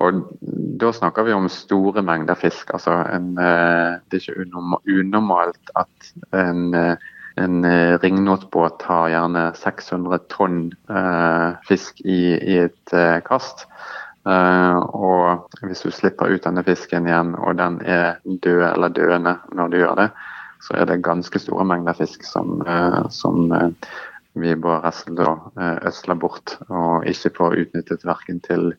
Og 0.00 0.26
Da 0.80 0.92
snakker 0.92 1.26
vi 1.26 1.32
om 1.36 1.48
store 1.48 2.02
mengder 2.02 2.34
fisk. 2.34 2.70
altså 2.72 2.92
en, 3.14 3.38
eh, 3.38 3.98
Det 4.10 4.16
er 4.16 4.32
ikke 4.32 4.46
unormalt 4.88 5.70
at 5.76 6.12
en, 6.32 6.74
eh, 6.74 6.96
en 7.36 7.64
eh, 7.64 7.98
ringnotbåt 7.98 8.82
har 8.82 9.08
gjerne 9.08 9.54
600 9.54 10.18
tonn 10.28 10.72
fisk 11.68 12.00
i, 12.04 12.38
i 12.40 12.58
et 12.58 13.24
kast. 13.24 13.66
Og 14.24 15.48
Hvis 15.62 15.80
du 15.80 15.90
slipper 15.90 16.28
ut 16.28 16.44
denne 16.44 16.64
fisken 16.64 17.06
igjen, 17.06 17.34
og 17.38 17.56
den 17.58 17.80
er 17.84 18.20
død 18.24 18.62
eller 18.72 18.88
døende 18.88 19.36
når 19.52 19.68
du 19.68 19.76
gjør 19.76 19.94
det, 19.94 20.08
så 20.60 20.76
er 20.76 20.84
det 20.84 21.02
ganske 21.04 21.38
store 21.38 21.64
mengder 21.64 21.96
fisk 21.96 22.24
som, 22.24 22.60
som 23.08 23.48
vi 24.34 24.54
bare 24.54 24.92
øsler 25.88 26.14
bort 26.14 26.58
og 26.68 27.06
ikke 27.08 27.32
får 27.36 27.56
utnyttet 27.62 28.04
verken 28.04 28.40
til 28.40 28.74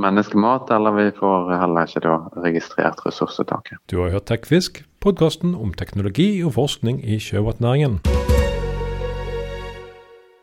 menneskemat, 0.00 0.70
eller 0.70 0.96
vi 0.96 1.10
får 1.18 1.52
heller 1.60 1.86
ikke 1.86 2.04
da 2.06 2.16
registrert 2.40 3.04
ressursuttaket. 3.06 3.78
Du 3.90 4.00
har 4.02 4.10
hørt 4.16 4.30
TechFisk, 4.32 4.84
podkasten 5.00 5.54
om 5.54 5.74
teknologi 5.74 6.42
og 6.44 6.56
forskning 6.56 7.04
i 7.04 7.20
sjømatnæringen. 7.20 8.00